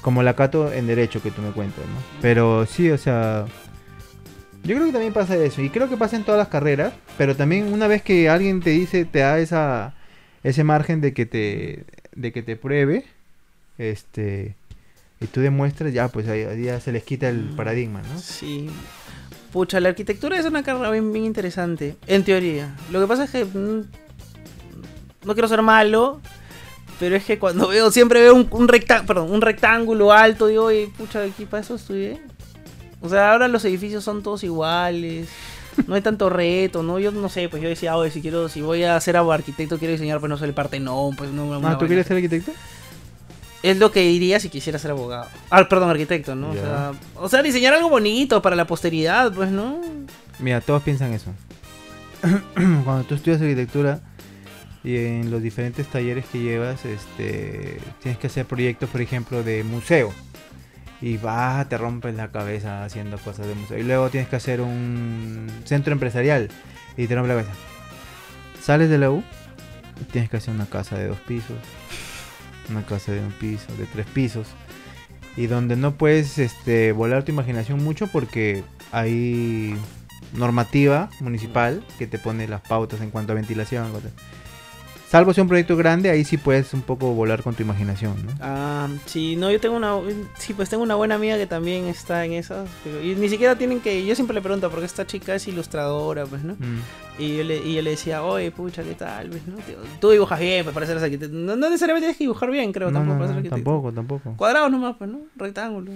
Como 0.00 0.22
la 0.22 0.34
Cato 0.34 0.72
en 0.72 0.86
derecho 0.86 1.22
que 1.22 1.30
tú 1.30 1.42
me 1.42 1.52
cuentas, 1.52 1.84
¿no? 1.86 2.20
Pero 2.20 2.66
sí, 2.66 2.90
o 2.90 2.98
sea... 2.98 3.44
Yo 4.64 4.76
creo 4.76 4.86
que 4.86 4.92
también 4.92 5.12
pasa 5.12 5.36
eso. 5.36 5.60
Y 5.60 5.70
creo 5.70 5.88
que 5.88 5.96
pasa 5.96 6.16
en 6.16 6.24
todas 6.24 6.38
las 6.38 6.48
carreras. 6.48 6.92
Pero 7.18 7.36
también 7.36 7.72
una 7.72 7.86
vez 7.86 8.02
que 8.02 8.28
alguien 8.28 8.60
te 8.60 8.70
dice, 8.70 9.04
te 9.04 9.20
da 9.20 9.38
esa, 9.38 9.94
ese 10.42 10.64
margen 10.64 11.00
de 11.00 11.12
que 11.12 11.26
te, 11.26 11.84
de 12.14 12.32
que 12.32 12.42
te 12.42 12.56
pruebe, 12.56 13.04
este 13.78 14.54
y 15.22 15.26
tú 15.26 15.40
demuestras, 15.40 15.92
ya 15.92 16.08
pues 16.08 16.28
ahí 16.28 16.64
ya 16.64 16.80
se 16.80 16.92
les 16.92 17.04
quita 17.04 17.28
el 17.28 17.38
mm, 17.38 17.56
paradigma, 17.56 18.02
¿no? 18.02 18.18
Sí. 18.18 18.68
Pucha, 19.52 19.80
la 19.80 19.90
arquitectura 19.90 20.38
es 20.38 20.46
una 20.46 20.62
carrera 20.62 20.90
bien, 20.90 21.14
interesante, 21.16 21.96
en 22.06 22.24
teoría. 22.24 22.74
Lo 22.90 23.00
que 23.00 23.06
pasa 23.06 23.24
es 23.24 23.30
que 23.30 23.44
mm, 23.44 23.84
no 25.24 25.32
quiero 25.34 25.48
ser 25.48 25.62
malo, 25.62 26.20
pero 26.98 27.16
es 27.16 27.24
que 27.24 27.38
cuando 27.38 27.68
veo, 27.68 27.90
siempre 27.90 28.20
veo 28.20 28.34
un, 28.34 28.48
un, 28.50 28.66
perdón, 28.66 29.30
un 29.30 29.40
rectángulo 29.40 30.12
alto, 30.12 30.46
digo, 30.46 30.64
oye, 30.64 30.90
pucha, 30.96 31.22
aquí 31.22 31.44
para 31.44 31.62
eso 31.62 31.74
estudié. 31.74 32.20
O 33.00 33.08
sea, 33.08 33.32
ahora 33.32 33.48
los 33.48 33.64
edificios 33.64 34.04
son 34.04 34.22
todos 34.22 34.44
iguales. 34.44 35.28
No 35.86 35.94
hay 35.94 36.02
tanto 36.02 36.28
reto, 36.28 36.82
¿no? 36.82 36.98
Yo 36.98 37.10
no 37.12 37.28
sé, 37.28 37.48
pues 37.48 37.62
yo 37.62 37.68
decía, 37.68 37.96
oye, 37.96 38.10
si 38.10 38.20
quiero, 38.20 38.48
si 38.48 38.60
voy 38.60 38.84
a 38.84 39.00
ser 39.00 39.16
arquitecto, 39.16 39.78
quiero 39.78 39.92
diseñar, 39.92 40.20
pues 40.20 40.28
no 40.28 40.36
sé, 40.36 40.44
el 40.44 40.52
Partenón, 40.52 41.16
pues 41.16 41.30
no. 41.30 41.54
Ah, 41.66 41.78
¿tú 41.78 41.86
quieres 41.86 42.06
ser 42.06 42.16
arquitecto? 42.16 42.52
Es 43.62 43.78
lo 43.78 43.92
que 43.92 44.00
diría 44.00 44.40
si 44.40 44.48
quisiera 44.48 44.78
ser 44.78 44.90
abogado. 44.90 45.28
Ah, 45.50 45.68
perdón, 45.68 45.90
arquitecto, 45.90 46.34
¿no? 46.34 46.50
O 46.50 46.54
sea, 46.54 46.92
o 47.16 47.28
sea, 47.28 47.42
diseñar 47.42 47.74
algo 47.74 47.88
bonito 47.88 48.42
para 48.42 48.56
la 48.56 48.66
posteridad, 48.66 49.32
pues, 49.32 49.50
¿no? 49.50 49.80
Mira, 50.38 50.60
todos 50.60 50.82
piensan 50.82 51.12
eso. 51.12 51.30
Cuando 52.54 53.04
tú 53.04 53.14
estudias 53.14 53.40
arquitectura 53.40 54.00
y 54.84 54.96
en 54.96 55.30
los 55.30 55.42
diferentes 55.42 55.86
talleres 55.86 56.24
que 56.26 56.40
llevas, 56.40 56.84
este, 56.84 57.78
tienes 58.02 58.18
que 58.18 58.26
hacer 58.26 58.46
proyectos, 58.46 58.90
por 58.90 59.00
ejemplo, 59.00 59.42
de 59.42 59.62
museo. 59.62 60.12
Y 61.00 61.16
vas, 61.16 61.68
te 61.68 61.78
rompes 61.78 62.14
la 62.14 62.30
cabeza 62.30 62.84
haciendo 62.84 63.18
cosas 63.18 63.46
de 63.46 63.54
museo. 63.54 63.78
Y 63.78 63.82
luego 63.82 64.08
tienes 64.08 64.28
que 64.28 64.36
hacer 64.36 64.60
un 64.60 65.48
centro 65.64 65.92
empresarial 65.92 66.48
y 66.96 67.06
te 67.06 67.14
rompes 67.14 67.36
la 67.36 67.42
cabeza. 67.42 67.58
Sales 68.60 68.88
de 68.88 68.98
la 68.98 69.10
U 69.10 69.22
y 70.00 70.04
tienes 70.04 70.30
que 70.30 70.36
hacer 70.36 70.54
una 70.54 70.66
casa 70.66 70.96
de 70.96 71.08
dos 71.08 71.18
pisos, 71.20 71.56
una 72.70 72.84
casa 72.84 73.12
de 73.12 73.20
un 73.20 73.32
piso, 73.32 73.66
de 73.76 73.86
tres 73.86 74.06
pisos. 74.06 74.48
Y 75.36 75.46
donde 75.46 75.76
no 75.76 75.94
puedes 75.94 76.38
este, 76.38 76.92
volar 76.92 77.24
tu 77.24 77.32
imaginación 77.32 77.82
mucho 77.82 78.06
porque 78.06 78.64
hay 78.90 79.74
normativa 80.34 81.10
municipal 81.20 81.84
que 81.98 82.06
te 82.06 82.18
pone 82.18 82.46
las 82.48 82.60
pautas 82.60 83.00
en 83.00 83.10
cuanto 83.10 83.32
a 83.32 83.36
ventilación. 83.36 83.90
Salvo 85.12 85.34
sea 85.34 85.42
un 85.42 85.48
proyecto 85.48 85.76
grande, 85.76 86.08
ahí 86.08 86.24
sí 86.24 86.38
puedes 86.38 86.72
un 86.72 86.80
poco 86.80 87.12
volar 87.12 87.42
con 87.42 87.54
tu 87.54 87.62
imaginación, 87.62 88.14
¿no? 88.24 88.32
Ah, 88.40 88.88
sí, 89.04 89.36
no, 89.36 89.50
yo 89.50 89.60
tengo 89.60 89.76
una, 89.76 89.92
sí, 90.38 90.54
pues 90.54 90.70
tengo 90.70 90.82
una 90.82 90.94
buena 90.94 91.16
amiga 91.16 91.36
que 91.36 91.46
también 91.46 91.84
está 91.84 92.24
en 92.24 92.32
esas, 92.32 92.66
pero 92.82 93.04
y 93.04 93.14
ni 93.14 93.28
siquiera 93.28 93.54
tienen 93.54 93.80
que, 93.80 94.06
yo 94.06 94.14
siempre 94.14 94.32
le 94.32 94.40
pregunto, 94.40 94.70
porque 94.70 94.86
esta 94.86 95.06
chica 95.06 95.34
es 95.34 95.46
ilustradora, 95.46 96.24
pues, 96.24 96.42
¿no? 96.44 96.54
Mm. 96.54 96.80
Y 97.18 97.36
yo 97.36 97.44
le, 97.44 97.58
y 97.58 97.74
yo 97.74 97.82
le 97.82 97.90
decía, 97.90 98.22
oye, 98.22 98.50
pucha, 98.52 98.82
¿qué 98.84 98.94
tal? 98.94 99.28
Pues, 99.28 99.46
¿no? 99.46 99.56
Tú 100.00 100.08
dibujas 100.08 100.40
bien, 100.40 100.64
pues, 100.64 100.72
para 100.72 100.86
ser 100.86 100.96
arquitecto. 100.96 101.36
No, 101.36 101.56
no 101.56 101.68
necesariamente 101.68 102.06
tienes 102.06 102.16
que 102.16 102.24
dibujar 102.24 102.50
bien, 102.50 102.72
creo, 102.72 102.90
No, 102.90 103.00
tampoco 103.00 103.18
para 103.18 103.34
ser 103.34 103.50
tampoco, 103.50 103.92
tampoco. 103.92 104.34
Cuadrados 104.38 104.70
nomás, 104.70 104.96
pues, 104.96 105.10
¿no? 105.10 105.18
Rectángulo. 105.36 105.92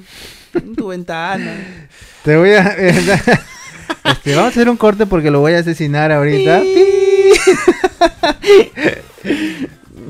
tu 0.77 0.89
ventana. 0.89 1.57
Te 2.23 2.37
voy 2.37 2.51
a... 2.51 2.61
este, 4.05 4.35
vamos 4.35 4.45
a 4.45 4.49
hacer 4.49 4.69
un 4.69 4.77
corte 4.77 5.07
porque 5.07 5.31
lo 5.31 5.41
voy 5.41 5.55
a 5.55 5.61
asesinar 5.61 6.13
ahorita. 6.13 6.63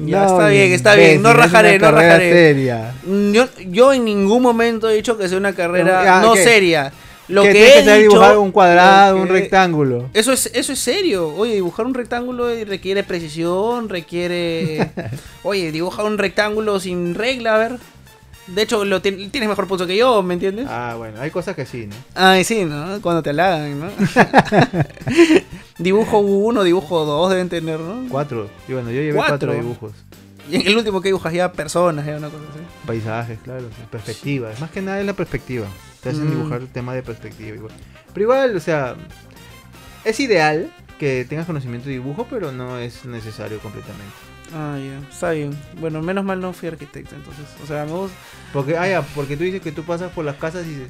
Ya, 0.04 0.20
No, 0.20 0.26
está 0.26 0.48
bien, 0.48 0.72
está 0.72 0.94
bien, 0.94 1.22
no 1.22 1.32
rajaré, 1.32 1.78
no 1.78 1.90
rajaré. 1.90 2.30
seria. 2.32 2.92
Yo, 3.32 3.46
yo 3.70 3.92
en 3.94 4.04
ningún 4.04 4.42
momento 4.42 4.90
he 4.90 4.94
dicho 4.94 5.16
que 5.16 5.28
sea 5.28 5.38
una 5.38 5.54
carrera 5.54 6.18
Ah, 6.18 6.22
no 6.22 6.36
seria. 6.36 6.92
Lo 7.28 7.42
que 7.42 7.52
que, 7.52 7.68
he 7.68 7.72
que 7.72 7.80
dicho, 7.80 7.96
dibujar 8.10 8.38
un 8.38 8.52
cuadrado, 8.52 9.16
un 9.16 9.28
rectángulo. 9.28 10.08
Eso 10.12 10.32
es, 10.32 10.50
eso 10.54 10.72
es 10.74 10.78
serio. 10.78 11.34
Oye, 11.34 11.54
dibujar 11.54 11.86
un 11.86 11.94
rectángulo 11.94 12.48
requiere 12.66 13.02
precisión, 13.04 13.88
requiere... 13.88 14.90
Oye, 15.42 15.72
dibuja 15.72 16.04
un 16.04 16.18
rectángulo 16.18 16.78
sin 16.78 17.14
regla, 17.14 17.54
a 17.54 17.58
ver. 17.58 17.72
De 18.48 18.62
hecho, 18.62 18.84
lo 18.84 19.02
tien- 19.02 19.30
tienes 19.32 19.48
mejor 19.48 19.66
pulso 19.66 19.86
que 19.88 19.96
yo, 19.96 20.22
¿me 20.22 20.34
entiendes? 20.34 20.66
Ah, 20.70 20.94
bueno, 20.96 21.20
hay 21.20 21.30
cosas 21.30 21.56
que 21.56 21.66
sí, 21.66 21.88
¿no? 21.88 21.96
Ay, 22.14 22.44
sí, 22.44 22.64
¿no? 22.64 23.00
Cuando 23.02 23.22
te 23.22 23.30
halagan, 23.30 23.80
¿no? 23.80 23.86
dibujo 25.78 26.18
uno, 26.18 26.62
dibujo 26.62 27.04
dos 27.04 27.30
deben 27.30 27.48
tener, 27.48 27.78
¿no? 27.80 28.06
Cuatro. 28.08 28.48
Y 28.68 28.72
bueno, 28.72 28.90
yo 28.90 29.00
llevé 29.00 29.14
Cuatro. 29.14 29.48
cuatro 29.48 29.52
dibujos. 29.54 29.92
Y 30.50 30.56
en 30.56 30.66
el 30.68 30.76
último 30.76 31.00
que 31.00 31.08
dibujas 31.08 31.32
ya 31.32 31.52
personas, 31.52 32.06
ya 32.06 32.16
una 32.16 32.28
cosa 32.28 32.44
así. 32.50 32.60
Paisajes, 32.86 33.38
claro, 33.42 33.64
perspectiva. 33.90 34.50
Más 34.60 34.70
que 34.70 34.80
nada 34.80 35.00
es 35.00 35.06
la 35.06 35.12
perspectiva. 35.12 35.66
Te 36.02 36.10
hacen 36.10 36.26
Mm. 36.28 36.30
dibujar 36.30 36.60
el 36.60 36.68
tema 36.68 36.94
de 36.94 37.02
perspectiva. 37.02 37.56
Igual. 37.56 37.72
Pero 38.14 38.22
igual, 38.24 38.56
o 38.56 38.60
sea, 38.60 38.94
es 40.04 40.20
ideal 40.20 40.70
que 41.00 41.26
tengas 41.28 41.46
conocimiento 41.46 41.86
de 41.88 41.94
dibujo, 41.94 42.26
pero 42.30 42.52
no 42.52 42.78
es 42.78 43.04
necesario 43.04 43.58
completamente. 43.58 44.14
Ah, 44.54 44.78
ya, 44.78 45.08
está 45.10 45.32
bien. 45.32 45.58
Bueno, 45.80 46.00
menos 46.00 46.24
mal 46.24 46.40
no 46.40 46.52
fui 46.52 46.68
arquitecto, 46.68 47.16
entonces. 47.16 47.44
O 47.62 47.66
sea, 47.66 47.84
me 47.84 47.90
gusta... 47.90 48.16
Porque, 48.52 48.78
ah, 48.78 48.88
ya, 48.88 49.02
porque 49.02 49.36
tú 49.36 49.42
dices 49.42 49.60
que 49.60 49.72
tú 49.72 49.82
pasas 49.82 50.12
por 50.12 50.24
las 50.24 50.36
casas 50.36 50.64
y 50.64 50.70
dices, 50.70 50.88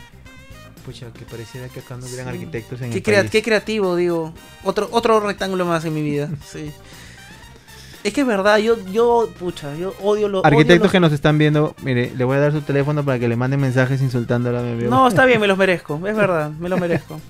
pucha, 0.86 1.06
que 1.12 1.24
pareciera 1.26 1.68
que 1.68 1.80
acá 1.80 1.96
no 1.96 2.06
hubieran 2.06 2.26
Sí. 2.28 2.32
arquitectos 2.32 2.80
en 2.80 2.90
Qué, 2.90 2.96
el 2.98 3.02
crea- 3.02 3.20
país. 3.20 3.30
qué 3.30 3.42
creativo, 3.42 3.94
digo. 3.96 4.32
Otro, 4.64 4.88
otro 4.92 5.20
rectángulo 5.20 5.66
más 5.66 5.84
en 5.84 5.94
mi 5.94 6.00
vida. 6.02 6.30
Sí. 6.50 6.70
Es 8.04 8.12
que 8.12 8.20
es 8.20 8.26
verdad, 8.26 8.58
yo, 8.58 8.76
yo, 8.92 9.28
pucha, 9.36 9.74
yo 9.74 9.92
odio 10.00 10.28
los. 10.28 10.44
Arquitectos 10.44 10.82
odio 10.82 10.92
que 10.92 11.00
nos 11.00 11.12
están 11.12 11.38
viendo, 11.38 11.74
mire, 11.82 12.12
le 12.16 12.24
voy 12.24 12.36
a 12.36 12.40
dar 12.40 12.52
su 12.52 12.60
teléfono 12.60 13.04
para 13.04 13.18
que 13.18 13.26
le 13.26 13.34
manden 13.34 13.60
mensajes 13.60 14.00
insultándola 14.00 14.60
a 14.60 14.62
mi 14.62 14.72
amigo. 14.72 14.90
No, 14.90 15.08
está 15.08 15.24
bien, 15.24 15.40
me 15.40 15.48
los 15.48 15.58
merezco, 15.58 15.96
es 16.06 16.16
verdad, 16.16 16.50
me 16.50 16.68
los 16.68 16.78
merezco. 16.78 17.20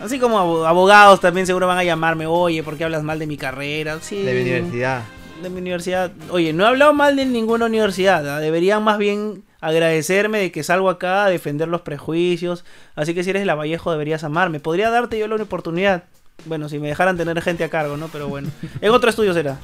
Así 0.00 0.18
como 0.18 0.38
abo- 0.38 0.64
abogados 0.66 1.20
también 1.20 1.46
seguro 1.46 1.66
van 1.66 1.76
a 1.76 1.84
llamarme, 1.84 2.24
oye, 2.26 2.62
¿por 2.62 2.78
qué 2.78 2.84
hablas 2.84 3.02
mal 3.02 3.18
de 3.18 3.26
mi 3.26 3.36
carrera? 3.36 3.98
Sí, 4.00 4.22
de 4.22 4.32
mi 4.32 4.40
universidad. 4.40 5.02
de 5.42 5.50
mi 5.50 5.58
universidad. 5.60 6.12
Oye, 6.30 6.54
no 6.54 6.64
he 6.64 6.68
hablado 6.68 6.94
mal 6.94 7.14
de 7.16 7.26
ninguna 7.26 7.66
universidad. 7.66 8.26
¿ah? 8.36 8.40
Deberían 8.40 8.82
más 8.82 8.96
bien 8.96 9.42
agradecerme 9.66 10.38
de 10.38 10.52
que 10.52 10.62
salgo 10.62 10.90
acá 10.90 11.24
a 11.24 11.30
defender 11.30 11.68
los 11.68 11.80
prejuicios. 11.82 12.64
Así 12.94 13.14
que 13.14 13.24
si 13.24 13.30
eres 13.30 13.46
la 13.46 13.54
Vallejo 13.54 13.90
deberías 13.92 14.24
amarme. 14.24 14.60
Podría 14.60 14.90
darte 14.90 15.18
yo 15.18 15.28
la 15.28 15.36
oportunidad. 15.36 16.04
Bueno, 16.44 16.68
si 16.68 16.78
me 16.78 16.88
dejaran 16.88 17.16
tener 17.16 17.40
gente 17.40 17.64
a 17.64 17.70
cargo, 17.70 17.96
¿no? 17.96 18.08
Pero 18.08 18.28
bueno. 18.28 18.48
En 18.80 18.90
otro 18.90 19.08
estudio 19.10 19.32
será. 19.34 19.56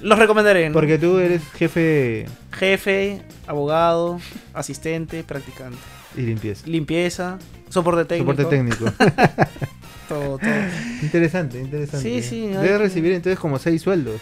Los 0.00 0.18
recomendaré. 0.18 0.68
¿no? 0.68 0.72
Porque 0.74 0.98
tú 0.98 1.18
eres 1.18 1.42
jefe 1.54 2.26
Jefe, 2.52 3.22
abogado, 3.46 4.18
asistente, 4.54 5.22
practicante. 5.22 5.76
y 6.16 6.22
limpieza. 6.22 6.66
Limpieza, 6.66 7.38
soporte 7.68 8.04
técnico. 8.06 8.32
Soporte 8.32 8.56
técnico. 8.56 8.84
Todo, 10.08 10.38
todo. 10.38 10.50
interesante, 11.02 11.60
interesante. 11.60 12.02
Sí, 12.02 12.22
sí, 12.22 12.46
hay 12.46 12.52
Debes 12.54 12.70
que- 12.70 12.78
recibir 12.78 13.12
entonces 13.12 13.38
como 13.38 13.58
seis 13.58 13.82
sueldos. 13.82 14.18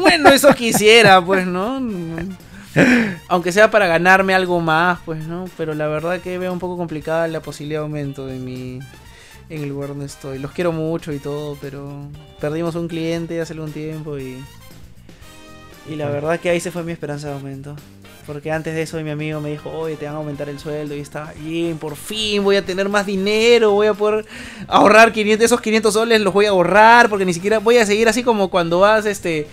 Bueno, 0.00 0.30
eso 0.30 0.52
quisiera, 0.54 1.24
pues, 1.24 1.46
¿no? 1.46 1.80
Aunque 3.28 3.52
sea 3.52 3.70
para 3.70 3.86
ganarme 3.86 4.34
algo 4.34 4.60
más, 4.60 4.98
pues, 5.04 5.26
¿no? 5.26 5.44
Pero 5.56 5.74
la 5.74 5.86
verdad 5.88 6.20
que 6.20 6.38
veo 6.38 6.52
un 6.52 6.58
poco 6.58 6.76
complicada 6.76 7.28
la 7.28 7.40
posibilidad 7.40 7.80
de 7.80 7.84
aumento 7.84 8.28
en 8.28 8.44
mi 8.44 8.78
en 9.48 9.62
el 9.62 9.68
lugar 9.68 9.90
donde 9.90 10.06
estoy. 10.06 10.38
Los 10.38 10.52
quiero 10.52 10.72
mucho 10.72 11.12
y 11.12 11.18
todo, 11.18 11.58
pero 11.60 12.06
perdimos 12.40 12.74
un 12.74 12.88
cliente 12.88 13.40
hace 13.40 13.52
algún 13.52 13.72
tiempo 13.72 14.18
y 14.18 14.42
y 15.88 15.96
la 15.96 16.08
verdad 16.08 16.38
que 16.38 16.48
ahí 16.48 16.60
se 16.60 16.70
fue 16.70 16.84
mi 16.84 16.92
esperanza 16.92 17.28
de 17.28 17.34
aumento. 17.34 17.76
Porque 18.26 18.52
antes 18.52 18.74
de 18.74 18.82
eso 18.82 19.00
mi 19.00 19.10
amigo 19.10 19.40
me 19.40 19.50
dijo, 19.50 19.68
oye, 19.70 19.96
te 19.96 20.04
van 20.06 20.14
a 20.14 20.18
aumentar 20.18 20.48
el 20.48 20.60
sueldo 20.60 20.94
y 20.94 21.00
estaba 21.00 21.32
bien, 21.32 21.76
por 21.78 21.96
fin 21.96 22.44
voy 22.44 22.54
a 22.54 22.64
tener 22.64 22.88
más 22.88 23.04
dinero, 23.04 23.72
voy 23.72 23.88
a 23.88 23.94
poder 23.94 24.24
ahorrar 24.68 25.12
500, 25.12 25.44
esos 25.44 25.60
500 25.60 25.92
soles 25.92 26.20
los 26.20 26.32
voy 26.32 26.46
a 26.46 26.50
ahorrar 26.50 27.08
porque 27.08 27.24
ni 27.24 27.34
siquiera 27.34 27.58
voy 27.58 27.78
a 27.78 27.86
seguir 27.86 28.08
así 28.08 28.22
como 28.22 28.48
cuando 28.48 28.78
vas, 28.78 29.06
este, 29.06 29.48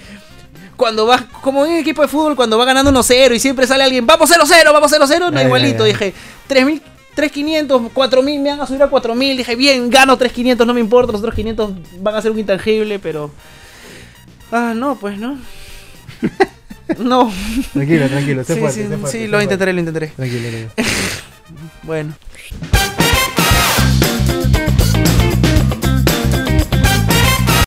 cuando 0.80 1.06
vas, 1.06 1.24
como 1.42 1.66
en 1.66 1.74
un 1.74 1.78
equipo 1.78 2.02
de 2.02 2.08
fútbol, 2.08 2.38
cuando 2.38 2.58
va 2.58 2.64
ganando 2.64 2.90
1-0 2.90 3.36
y 3.36 3.40
siempre 3.40 3.68
sale 3.68 3.84
alguien, 3.84 4.08
vamos 4.08 4.32
0-0, 4.32 4.72
vamos 4.72 4.90
0-0, 4.90 5.20
no 5.30 5.32
ya, 5.34 5.44
igualito, 5.44 5.80
ya. 5.80 5.92
dije, 5.92 6.14
3.000, 6.48 6.82
3.500, 7.18 7.92
4.000, 7.94 8.40
me 8.40 8.50
van 8.50 8.62
a 8.62 8.66
subir 8.66 8.82
a 8.82 8.90
4.000, 8.90 9.36
dije, 9.36 9.58
bien, 9.58 9.90
gano 9.90 10.18
3.500, 10.18 10.66
no 10.66 10.74
me 10.74 10.80
importa, 10.80 11.12
los 11.12 11.20
otros 11.20 11.36
500 11.36 11.72
van 12.00 12.16
a 12.16 12.22
ser 12.22 12.32
un 12.32 12.40
intangible, 12.40 12.98
pero... 12.98 13.30
Ah, 14.54 14.74
no, 14.74 14.96
pues 14.96 15.20
no. 15.20 15.38
No. 16.98 17.32
Tranquilo, 17.72 18.08
tranquilo, 18.08 18.44
sé 18.44 18.56
Sí, 18.56 18.60
fuerte, 18.62 18.82
sí, 18.82 18.88
sé 18.90 18.98
fuerte, 18.98 19.12
sí, 19.12 19.18
sé 19.20 19.26
lo 19.26 19.32
fuerte. 19.32 19.44
intentaré, 19.44 19.74
lo 19.74 19.80
intentaré. 19.80 20.08
Tranquilo, 20.08 20.50
tranquilo. 20.50 20.72
Bueno. 21.84 22.16